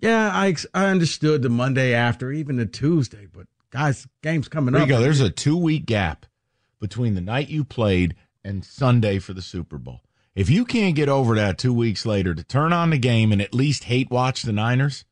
yeah, 0.00 0.30
I 0.32 0.54
I 0.74 0.86
understood 0.86 1.42
the 1.42 1.48
Monday 1.48 1.92
after, 1.94 2.32
even 2.32 2.56
the 2.56 2.66
Tuesday, 2.66 3.26
but 3.32 3.46
guys, 3.70 4.06
game's 4.22 4.48
coming 4.48 4.72
There 4.74 4.82
up. 4.82 4.88
you 4.88 4.94
go. 4.94 5.00
There's 5.00 5.20
a 5.20 5.30
two 5.30 5.56
week 5.56 5.86
gap 5.86 6.26
between 6.80 7.14
the 7.14 7.20
night 7.20 7.48
you 7.48 7.64
played 7.64 8.14
and 8.44 8.64
Sunday 8.64 9.18
for 9.18 9.32
the 9.32 9.42
Super 9.42 9.78
Bowl. 9.78 10.00
If 10.34 10.48
you 10.48 10.64
can't 10.64 10.94
get 10.94 11.08
over 11.08 11.34
that 11.34 11.58
two 11.58 11.72
weeks 11.74 12.06
later 12.06 12.32
to 12.34 12.44
turn 12.44 12.72
on 12.72 12.90
the 12.90 12.98
game 12.98 13.32
and 13.32 13.42
at 13.42 13.52
least 13.52 13.84
hate 13.84 14.08
watch 14.10 14.42
the 14.42 14.52
Niners, 14.52 15.04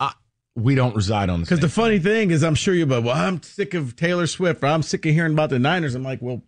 I, 0.00 0.14
we 0.54 0.74
don't 0.74 0.96
reside 0.96 1.28
on 1.28 1.40
the 1.40 1.44
Because 1.44 1.60
the 1.60 1.68
funny 1.68 1.98
thing 1.98 2.30
is, 2.30 2.42
I'm 2.42 2.54
sure 2.54 2.72
you're, 2.72 2.86
but 2.86 3.02
well, 3.02 3.14
I'm 3.14 3.42
sick 3.42 3.74
of 3.74 3.94
Taylor 3.94 4.26
Swift. 4.26 4.62
Or 4.62 4.68
I'm 4.68 4.82
sick 4.82 5.04
of 5.04 5.12
hearing 5.12 5.34
about 5.34 5.50
the 5.50 5.58
Niners. 5.58 5.94
I'm 5.94 6.02
like, 6.02 6.22
well, 6.22 6.42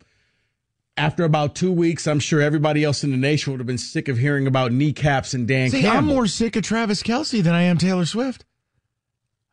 after 0.97 1.25
about 1.25 1.55
two 1.55 1.73
weeks, 1.73 2.07
I'm 2.07 2.21
sure 2.21 2.41
everybody 2.41 2.85
else 2.85 3.03
in 3.03 3.11
the 3.11 3.17
nation 3.17 3.53
would 3.53 3.61
have 3.61 3.67
been 3.67 3.79
sick 3.79 4.09
of 4.09 4.19
hearing 4.19 4.47
about 4.47 4.73
kneecaps 4.73 5.35
and 5.35 5.47
Dan 5.49 5.71
See, 5.71 5.83
Campbell. 5.83 5.99
I'm 5.99 6.07
more 6.07 6.27
sick 6.27 6.57
of 6.57 6.63
Travis 6.63 7.03
Kelce 7.03 7.43
than 7.43 7.55
I 7.55 7.63
am 7.63 7.79
Taylor 7.79 8.07
Swift. 8.07 8.45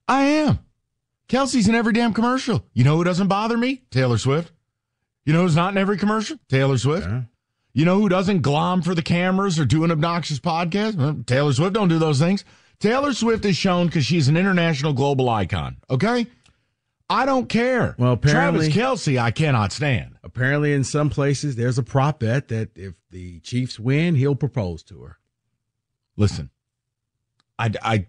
I 0.08 0.24
am. 0.24 0.60
Kelce's 1.28 1.68
in 1.68 1.76
every 1.76 1.94
damn 1.94 2.14
commercial. 2.14 2.66
You 2.74 2.84
know 2.84 2.98
who 2.98 3.04
doesn't 3.04 3.28
bother 3.28 3.58
me? 3.58 3.84
Taylor 3.90 4.18
Swift. 4.18 4.52
You 5.26 5.34
know 5.34 5.44
who's 5.44 5.56
not 5.56 5.72
in 5.72 5.78
every 5.78 5.98
commercial? 5.98 6.38
Taylor 6.50 6.78
Swift. 6.78 7.08
You 7.74 7.86
know 7.86 8.00
who 8.00 8.10
doesn't 8.10 8.42
glom 8.42 8.82
for 8.82 8.94
the 8.94 9.02
cameras 9.02 9.58
or 9.58 9.66
do 9.66 9.84
an 9.84 9.92
obnoxious 9.92 10.40
podcast? 10.40 10.96
Well, 10.96 11.24
Taylor 11.26 11.54
Swift 11.54 11.74
don't 11.74 11.88
do 11.88 12.00
those 12.00 12.20
things. 12.20 12.44
Taylor 12.80 13.14
Swift 13.14 13.46
is 13.46 13.56
shown 13.56 13.86
because 13.86 14.06
she's 14.06 14.28
an 14.28 14.36
international 14.36 14.92
global 14.94 15.30
icon. 15.30 15.78
Okay? 15.90 16.28
I 17.12 17.26
don't 17.26 17.50
care. 17.50 17.96
Well, 17.98 18.14
apparently, 18.14 18.72
Travis 18.72 19.06
Kelce, 19.06 19.22
I 19.22 19.32
cannot 19.32 19.74
stand. 19.74 20.16
Apparently, 20.24 20.72
in 20.74 20.86
some 20.86 21.10
places, 21.10 21.58
there's 21.58 21.78
a 21.78 21.84
prop 21.84 22.20
bet 22.20 22.48
that 22.48 22.78
if 22.78 22.94
the 23.10 23.42
Chiefs 23.42 23.78
win, 23.78 24.16
he'll 24.16 24.36
propose 24.36 24.82
to 24.84 25.02
her. 25.02 25.18
Listen, 26.16 26.50
I, 27.60 27.72
I 27.82 28.08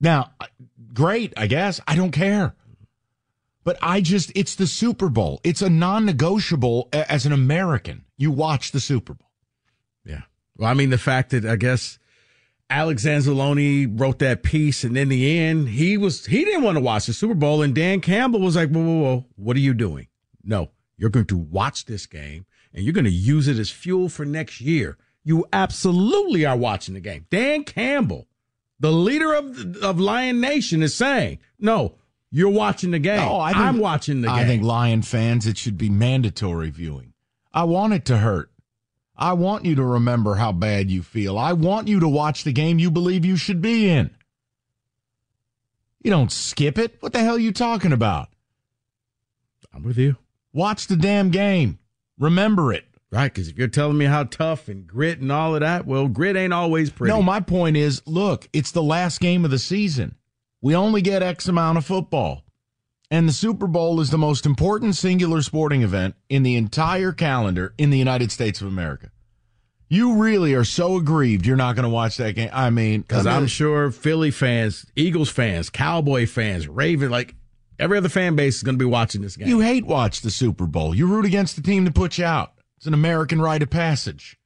now 0.00 0.30
great, 0.94 1.32
I 1.36 1.48
guess. 1.48 1.80
I 1.88 1.96
don't 1.96 2.12
care. 2.12 2.54
But 3.64 3.78
I 3.82 4.00
just, 4.00 4.32
it's 4.34 4.54
the 4.54 4.66
Super 4.66 5.08
Bowl. 5.08 5.40
It's 5.44 5.60
a 5.60 5.68
non 5.68 6.06
negotiable 6.06 6.88
as 6.92 7.26
an 7.26 7.32
American. 7.32 8.04
You 8.16 8.30
watch 8.30 8.72
the 8.72 8.80
Super 8.80 9.14
Bowl. 9.14 9.30
Yeah. 10.04 10.22
Well, 10.56 10.70
I 10.70 10.74
mean, 10.74 10.90
the 10.90 10.98
fact 10.98 11.30
that 11.30 11.44
I 11.44 11.56
guess 11.56 11.98
Alex 12.70 13.04
Anzalone 13.04 14.00
wrote 14.00 14.20
that 14.20 14.42
piece, 14.44 14.84
and 14.84 14.96
in 14.96 15.08
the 15.08 15.38
end, 15.38 15.68
he 15.68 15.98
was, 15.98 16.26
he 16.26 16.44
didn't 16.44 16.62
want 16.62 16.76
to 16.76 16.80
watch 16.80 17.06
the 17.06 17.12
Super 17.12 17.34
Bowl. 17.34 17.62
And 17.62 17.74
Dan 17.74 18.00
Campbell 18.00 18.40
was 18.40 18.54
like, 18.54 18.70
whoa, 18.70 18.80
whoa, 18.82 19.02
whoa, 19.02 19.26
what 19.34 19.56
are 19.56 19.60
you 19.60 19.74
doing? 19.74 20.06
No, 20.44 20.70
you're 20.96 21.10
going 21.10 21.26
to 21.26 21.36
watch 21.36 21.86
this 21.86 22.06
game 22.06 22.46
and 22.72 22.84
you're 22.84 22.94
going 22.94 23.04
to 23.04 23.10
use 23.10 23.48
it 23.48 23.58
as 23.58 23.70
fuel 23.70 24.08
for 24.08 24.24
next 24.24 24.60
year. 24.60 24.96
You 25.24 25.46
absolutely 25.52 26.46
are 26.46 26.56
watching 26.56 26.94
the 26.94 27.00
game. 27.00 27.26
Dan 27.28 27.64
Campbell, 27.64 28.28
the 28.78 28.92
leader 28.92 29.34
of, 29.34 29.76
of 29.82 30.00
Lion 30.00 30.40
Nation, 30.40 30.82
is 30.82 30.94
saying, 30.94 31.40
no, 31.58 31.96
you're 32.30 32.48
watching 32.48 32.92
the 32.92 32.98
game. 32.98 33.20
No, 33.20 33.40
I 33.40 33.52
think, 33.52 33.64
I'm 33.64 33.78
watching 33.78 34.20
the 34.22 34.28
game. 34.28 34.36
I 34.36 34.44
think 34.46 34.62
Lion 34.62 35.02
fans, 35.02 35.46
it 35.46 35.58
should 35.58 35.76
be 35.76 35.90
mandatory 35.90 36.70
viewing. 36.70 37.12
I 37.52 37.64
want 37.64 37.92
it 37.92 38.04
to 38.06 38.18
hurt. 38.18 38.50
I 39.20 39.34
want 39.34 39.66
you 39.66 39.74
to 39.74 39.84
remember 39.84 40.36
how 40.36 40.50
bad 40.50 40.90
you 40.90 41.02
feel. 41.02 41.38
I 41.38 41.52
want 41.52 41.88
you 41.88 42.00
to 42.00 42.08
watch 42.08 42.42
the 42.42 42.52
game 42.52 42.78
you 42.78 42.90
believe 42.90 43.24
you 43.24 43.36
should 43.36 43.60
be 43.60 43.90
in. 43.90 44.10
You 46.02 46.10
don't 46.10 46.32
skip 46.32 46.78
it. 46.78 46.96
What 47.00 47.12
the 47.12 47.18
hell 47.18 47.36
are 47.36 47.38
you 47.38 47.52
talking 47.52 47.92
about? 47.92 48.30
I'm 49.74 49.82
with 49.82 49.98
you. 49.98 50.16
Watch 50.54 50.86
the 50.86 50.96
damn 50.96 51.30
game. 51.30 51.78
Remember 52.18 52.72
it. 52.72 52.86
Right, 53.12 53.32
because 53.32 53.48
if 53.48 53.58
you're 53.58 53.68
telling 53.68 53.98
me 53.98 54.04
how 54.04 54.24
tough 54.24 54.68
and 54.68 54.86
grit 54.86 55.18
and 55.18 55.32
all 55.32 55.54
of 55.54 55.60
that, 55.60 55.84
well, 55.84 56.06
grit 56.06 56.36
ain't 56.36 56.52
always 56.52 56.90
pretty. 56.90 57.12
No, 57.12 57.22
my 57.22 57.40
point 57.40 57.76
is 57.76 58.02
look, 58.06 58.48
it's 58.52 58.70
the 58.70 58.82
last 58.82 59.20
game 59.20 59.44
of 59.44 59.50
the 59.50 59.58
season. 59.58 60.14
We 60.62 60.76
only 60.76 61.02
get 61.02 61.22
X 61.22 61.48
amount 61.48 61.78
of 61.78 61.84
football. 61.84 62.44
And 63.10 63.28
the 63.28 63.32
Super 63.32 63.66
Bowl 63.66 64.00
is 64.00 64.10
the 64.10 64.18
most 64.18 64.46
important 64.46 64.94
singular 64.94 65.42
sporting 65.42 65.82
event 65.82 66.14
in 66.28 66.44
the 66.44 66.56
entire 66.56 67.10
calendar 67.12 67.74
in 67.76 67.90
the 67.90 67.98
United 67.98 68.30
States 68.30 68.60
of 68.60 68.68
America. 68.68 69.10
You 69.88 70.14
really 70.14 70.54
are 70.54 70.62
so 70.62 70.96
aggrieved 70.96 71.44
you're 71.44 71.56
not 71.56 71.74
going 71.74 71.82
to 71.82 71.88
watch 71.88 72.16
that 72.18 72.36
game. 72.36 72.50
I 72.52 72.70
mean, 72.70 73.00
because 73.00 73.26
I'm 73.26 73.48
sure 73.48 73.90
Philly 73.90 74.30
fans, 74.30 74.86
Eagles 74.94 75.28
fans, 75.30 75.68
Cowboy 75.68 76.28
fans, 76.28 76.68
Raven, 76.68 77.10
like 77.10 77.34
every 77.80 77.98
other 77.98 78.08
fan 78.08 78.36
base 78.36 78.56
is 78.58 78.62
going 78.62 78.76
to 78.76 78.78
be 78.78 78.88
watching 78.88 79.22
this 79.22 79.36
game. 79.36 79.48
You 79.48 79.58
hate 79.58 79.84
watch 79.84 80.20
the 80.20 80.30
Super 80.30 80.66
Bowl. 80.66 80.94
You 80.94 81.08
root 81.08 81.24
against 81.24 81.56
the 81.56 81.62
team 81.62 81.84
to 81.86 81.90
put 81.90 82.18
you 82.18 82.24
out. 82.24 82.52
It's 82.76 82.86
an 82.86 82.94
American 82.94 83.40
rite 83.40 83.62
of 83.64 83.70
passage. 83.70 84.38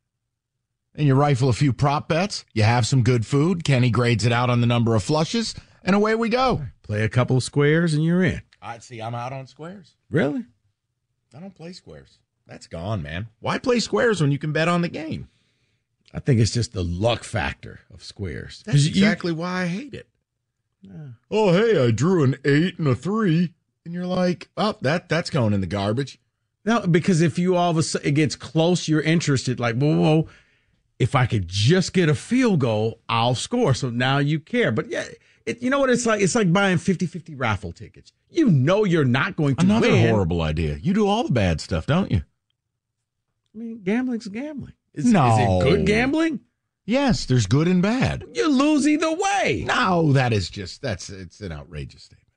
And 0.95 1.07
you 1.07 1.15
rifle 1.15 1.51
a 1.51 1.53
few 1.53 1.75
prop 1.75 2.09
bets. 2.09 2.47
You 2.55 2.63
have 2.63 2.87
some 2.87 3.03
good 3.03 3.27
food. 3.27 3.65
Kenny 3.65 3.91
grades 3.91 4.25
it 4.25 4.33
out 4.33 4.49
on 4.49 4.63
the 4.63 4.67
number 4.67 4.95
of 4.95 5.03
flushes, 5.03 5.55
and 5.83 5.95
away 5.95 6.15
we 6.15 6.31
go. 6.31 6.63
Play 6.83 7.03
a 7.03 7.09
couple 7.11 7.37
of 7.37 7.43
squares, 7.43 7.93
and 7.93 8.03
you're 8.03 8.25
in. 8.25 8.41
I'd 8.65 8.83
see. 8.83 9.01
I'm 9.01 9.15
out 9.15 9.33
on 9.33 9.47
squares. 9.47 9.95
Really? 10.11 10.45
I 11.37 11.41
don't 11.41 11.55
play 11.55 11.73
squares. 11.73 12.19
That's 12.47 12.67
gone, 12.67 13.03
man. 13.03 13.29
Why 13.41 13.59
play 13.59 13.81
squares 13.81 14.21
when 14.21 14.33
you 14.33 14.39
can 14.39 14.53
bet 14.53 14.69
on 14.69 14.83
the 14.83 14.89
game? 14.89 15.29
I 16.13 16.21
think 16.21 16.41
it's 16.41 16.53
just 16.53 16.73
the 16.73 16.85
luck 16.85 17.25
factor 17.25 17.81
of 17.93 18.03
squares. 18.03 18.63
That's 18.65 18.87
exactly 18.87 19.33
you, 19.33 19.39
why 19.39 19.63
I 19.63 19.67
hate 19.67 19.95
it. 19.95 20.07
Yeah. 20.81 21.09
Oh, 21.31 21.53
hey, 21.53 21.83
I 21.83 21.91
drew 21.91 22.23
an 22.23 22.37
eight 22.45 22.79
and 22.79 22.87
a 22.87 22.95
three, 22.95 23.55
and 23.85 23.93
you're 23.93 24.07
like, 24.07 24.49
oh, 24.57 24.77
that 24.83 25.09
that's 25.09 25.31
going 25.31 25.53
in 25.53 25.61
the 25.61 25.67
garbage. 25.67 26.21
No, 26.65 26.87
because 26.87 27.21
if 27.21 27.39
you 27.39 27.57
all 27.57 27.71
of 27.71 27.79
a 27.79 27.83
sudden 27.83 28.09
it 28.09 28.13
gets 28.13 28.37
close, 28.37 28.87
you're 28.87 29.03
interested. 29.03 29.59
Like, 29.59 29.77
whoa, 29.77 29.97
whoa, 29.97 30.29
if 30.99 31.15
I 31.15 31.27
could 31.27 31.49
just 31.49 31.93
get 31.93 32.09
a 32.09 32.15
field 32.15 32.61
goal, 32.61 33.01
I'll 33.09 33.35
score. 33.35 33.75
So 33.75 33.91
now 33.91 34.19
you 34.19 34.39
care. 34.39 34.73
But 34.73 34.91
yeah, 34.91 35.07
it, 35.47 35.63
you 35.63 35.71
know 35.71 35.79
what 35.79 35.91
it's 35.91 36.07
like? 36.07 36.21
It's 36.23 36.35
like 36.35 36.53
buying 36.53 36.79
50-50 36.79 37.35
raffle 37.39 37.73
tickets. 37.73 38.13
You 38.31 38.49
know 38.49 38.85
you're 38.85 39.05
not 39.05 39.37
going 39.37 39.57
to 39.57 39.65
Another 39.65 39.91
win. 39.91 40.09
horrible 40.09 40.43
idea. 40.43 40.77
You 40.77 40.95
do 40.95 41.07
all 41.07 41.25
the 41.25 41.33
bad 41.33 41.61
stuff, 41.61 41.87
don't 41.87 42.11
you? 42.11 42.23
I 43.55 43.59
mean, 43.59 43.83
gambling's 43.83 44.27
gambling. 44.29 44.73
Is, 44.95 45.05
no. 45.07 45.35
is 45.35 45.39
it 45.39 45.71
good 45.71 45.87
gambling? 45.87 46.41
Yes, 46.87 47.27
there's 47.27 47.47
good 47.47 47.67
and 47.69 47.83
bad. 47.83 48.25
You 48.33 48.49
lose 48.49 48.87
either 48.87 49.13
way. 49.13 49.65
No, 49.67 50.13
that 50.13 50.33
is 50.33 50.51
just 50.51 50.83
that's 50.83 51.09
it's 51.09 51.41
an 51.41 51.51
outrageous 51.53 52.05
statement. 52.05 52.29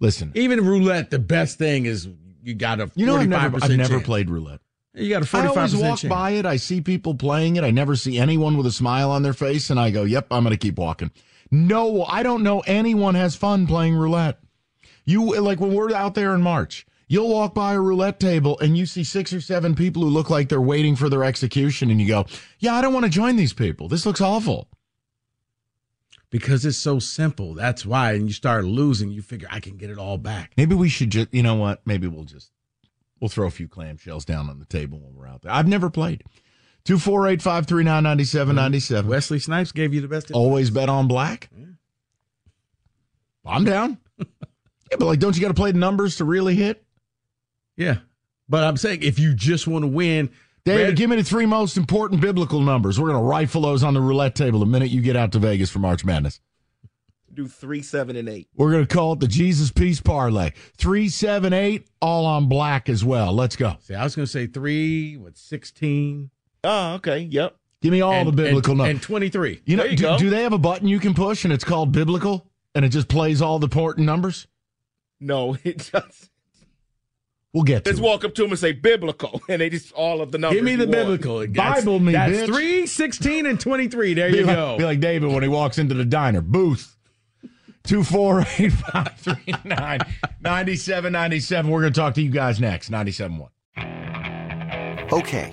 Listen, 0.00 0.32
even 0.34 0.64
roulette, 0.64 1.10
the 1.10 1.18
best 1.18 1.58
thing 1.58 1.86
is 1.86 2.08
you 2.42 2.54
got 2.54 2.80
a 2.80 2.90
you 2.94 3.06
know 3.06 3.16
I've 3.16 3.28
never 3.28 3.58
I've 3.62 3.70
never 3.76 4.00
played 4.00 4.30
roulette. 4.30 4.60
You 4.94 5.10
got 5.10 5.22
a 5.22 5.26
forty 5.26 5.48
five 5.48 5.54
percent. 5.70 5.82
I 5.82 5.86
always 5.86 6.04
walk 6.04 6.10
by 6.10 6.30
it. 6.32 6.46
I 6.46 6.56
see 6.56 6.80
people 6.80 7.14
playing 7.14 7.56
it. 7.56 7.64
I 7.64 7.70
never 7.70 7.96
see 7.96 8.18
anyone 8.18 8.56
with 8.56 8.66
a 8.66 8.72
smile 8.72 9.10
on 9.10 9.22
their 9.22 9.32
face, 9.32 9.68
and 9.68 9.78
I 9.78 9.90
go, 9.90 10.04
"Yep, 10.04 10.28
I'm 10.30 10.44
going 10.44 10.54
to 10.54 10.58
keep 10.58 10.78
walking." 10.78 11.10
No, 11.50 12.04
I 12.04 12.22
don't 12.22 12.42
know 12.42 12.60
anyone 12.60 13.14
has 13.14 13.36
fun 13.36 13.66
playing 13.66 13.94
roulette. 13.94 14.38
You 15.04 15.38
like 15.40 15.60
when 15.60 15.74
we're 15.74 15.92
out 15.92 16.14
there 16.14 16.34
in 16.34 16.42
March. 16.42 16.86
You'll 17.06 17.28
walk 17.28 17.54
by 17.54 17.74
a 17.74 17.80
roulette 17.80 18.18
table 18.18 18.58
and 18.60 18.78
you 18.78 18.86
see 18.86 19.04
six 19.04 19.32
or 19.32 19.40
seven 19.40 19.74
people 19.74 20.02
who 20.02 20.08
look 20.08 20.30
like 20.30 20.48
they're 20.48 20.60
waiting 20.60 20.96
for 20.96 21.08
their 21.08 21.22
execution, 21.22 21.90
and 21.90 22.00
you 22.00 22.08
go, 22.08 22.26
"Yeah, 22.58 22.74
I 22.74 22.80
don't 22.80 22.94
want 22.94 23.04
to 23.04 23.10
join 23.10 23.36
these 23.36 23.52
people. 23.52 23.88
This 23.88 24.06
looks 24.06 24.20
awful." 24.20 24.68
Because 26.30 26.64
it's 26.64 26.78
so 26.78 26.98
simple. 26.98 27.54
That's 27.54 27.86
why. 27.86 28.12
And 28.14 28.26
you 28.26 28.32
start 28.32 28.64
losing, 28.64 29.12
you 29.12 29.22
figure 29.22 29.46
I 29.50 29.60
can 29.60 29.76
get 29.76 29.90
it 29.90 29.98
all 29.98 30.18
back. 30.18 30.52
Maybe 30.56 30.74
we 30.74 30.88
should 30.88 31.10
just, 31.10 31.32
you 31.32 31.42
know 31.42 31.54
what? 31.54 31.82
Maybe 31.86 32.08
we'll 32.08 32.24
just 32.24 32.50
we'll 33.20 33.28
throw 33.28 33.46
a 33.46 33.50
few 33.50 33.68
clamshells 33.68 34.24
down 34.24 34.50
on 34.50 34.58
the 34.58 34.64
table 34.64 34.98
when 34.98 35.14
we're 35.14 35.28
out 35.28 35.42
there. 35.42 35.52
I've 35.52 35.68
never 35.68 35.90
played. 35.90 36.24
Two 36.84 36.98
four 36.98 37.26
eight 37.28 37.40
five 37.40 37.66
three 37.66 37.82
nine 37.82 38.02
ninety 38.02 38.24
seven 38.24 38.56
ninety 38.56 38.80
seven. 38.80 39.10
Wesley 39.10 39.38
Snipes 39.38 39.72
gave 39.72 39.94
you 39.94 40.00
the 40.00 40.08
best. 40.08 40.26
Advice. 40.26 40.36
Always 40.36 40.70
bet 40.70 40.88
on 40.88 41.08
black. 41.08 41.48
Yeah. 41.56 41.64
I'm 43.46 43.64
down. 43.64 43.98
yeah, 44.18 44.26
but 44.90 45.02
like, 45.02 45.18
don't 45.18 45.34
you 45.34 45.40
got 45.42 45.48
to 45.48 45.54
play 45.54 45.72
the 45.72 45.78
numbers 45.78 46.16
to 46.16 46.24
really 46.24 46.54
hit? 46.54 46.84
Yeah, 47.76 47.98
but 48.48 48.64
I'm 48.64 48.76
saying 48.76 49.02
if 49.02 49.18
you 49.18 49.34
just 49.34 49.66
want 49.66 49.82
to 49.82 49.88
win, 49.88 50.30
David, 50.64 50.84
red- 50.84 50.96
give 50.96 51.10
me 51.10 51.16
the 51.16 51.24
three 51.24 51.46
most 51.46 51.76
important 51.76 52.20
biblical 52.20 52.60
numbers. 52.60 53.00
We're 53.00 53.08
going 53.10 53.22
to 53.22 53.28
rifle 53.28 53.62
those 53.62 53.82
on 53.82 53.94
the 53.94 54.00
roulette 54.00 54.34
table 54.34 54.60
the 54.60 54.66
minute 54.66 54.90
you 54.90 55.00
get 55.00 55.16
out 55.16 55.32
to 55.32 55.38
Vegas 55.38 55.70
for 55.70 55.78
March 55.78 56.04
Madness. 56.04 56.40
Do 57.32 57.48
three, 57.48 57.82
seven, 57.82 58.14
and 58.14 58.28
eight. 58.28 58.48
We're 58.54 58.70
going 58.70 58.86
to 58.86 58.94
call 58.94 59.14
it 59.14 59.20
the 59.20 59.26
Jesus 59.26 59.72
Peace 59.72 60.00
Parlay. 60.00 60.52
Three, 60.76 61.08
seven, 61.08 61.52
eight, 61.52 61.88
all 62.00 62.26
on 62.26 62.48
black 62.48 62.88
as 62.88 63.04
well. 63.04 63.32
Let's 63.32 63.56
go. 63.56 63.76
See, 63.80 63.94
I 63.94 64.04
was 64.04 64.14
going 64.14 64.26
to 64.26 64.30
say 64.30 64.46
three, 64.46 65.16
what, 65.16 65.36
16? 65.36 66.30
Oh, 66.64 66.94
okay. 66.94 67.18
Yep. 67.18 67.56
Give 67.82 67.92
me 67.92 68.00
all 68.00 68.12
and, 68.12 68.28
the 68.28 68.32
biblical 68.32 68.72
and, 68.72 68.78
numbers. 68.78 68.94
And 68.94 69.02
23. 69.02 69.60
You 69.66 69.76
know, 69.76 69.84
you 69.84 69.96
do, 69.96 70.16
do, 70.16 70.30
they 70.30 70.42
have 70.42 70.54
a 70.54 70.58
button 70.58 70.88
you 70.88 70.98
can 70.98 71.14
push 71.14 71.44
and 71.44 71.52
it's 71.52 71.64
called 71.64 71.92
biblical 71.92 72.46
and 72.74 72.84
it 72.84 72.88
just 72.88 73.08
plays 73.08 73.42
all 73.42 73.58
the 73.58 73.66
important 73.66 74.06
numbers? 74.06 74.46
No, 75.20 75.56
it 75.64 75.90
just. 75.92 76.30
We'll 77.52 77.62
get 77.62 77.84
to 77.84 77.90
Just 77.90 78.02
it. 78.02 78.04
walk 78.04 78.24
up 78.24 78.34
to 78.34 78.42
them 78.42 78.50
and 78.50 78.58
say 78.58 78.72
biblical, 78.72 79.40
and 79.48 79.60
they 79.60 79.70
just 79.70 79.92
all 79.92 80.20
of 80.20 80.32
the 80.32 80.38
numbers. 80.38 80.56
Give 80.56 80.64
me 80.64 80.74
the 80.74 80.88
biblical. 80.88 81.36
Want. 81.36 81.54
Bible 81.54 82.00
me, 82.00 82.12
that's 82.12 82.32
bitch. 82.32 82.46
3, 82.46 82.86
16, 82.88 83.46
and 83.46 83.60
23. 83.60 84.14
There 84.14 84.32
be 84.32 84.38
you 84.38 84.44
like, 84.44 84.56
go. 84.56 84.76
Be 84.76 84.84
like 84.84 84.98
David 84.98 85.30
when 85.30 85.44
he 85.44 85.48
walks 85.48 85.78
into 85.78 85.94
the 85.94 86.04
diner. 86.04 86.40
Booth. 86.40 86.96
248 87.84 89.54
9797. 89.64 91.70
We're 91.70 91.82
going 91.82 91.92
to 91.92 92.00
talk 92.00 92.14
to 92.14 92.22
you 92.22 92.30
guys 92.30 92.58
next. 92.58 92.90
97.1. 92.90 93.50
Okay, 95.12 95.52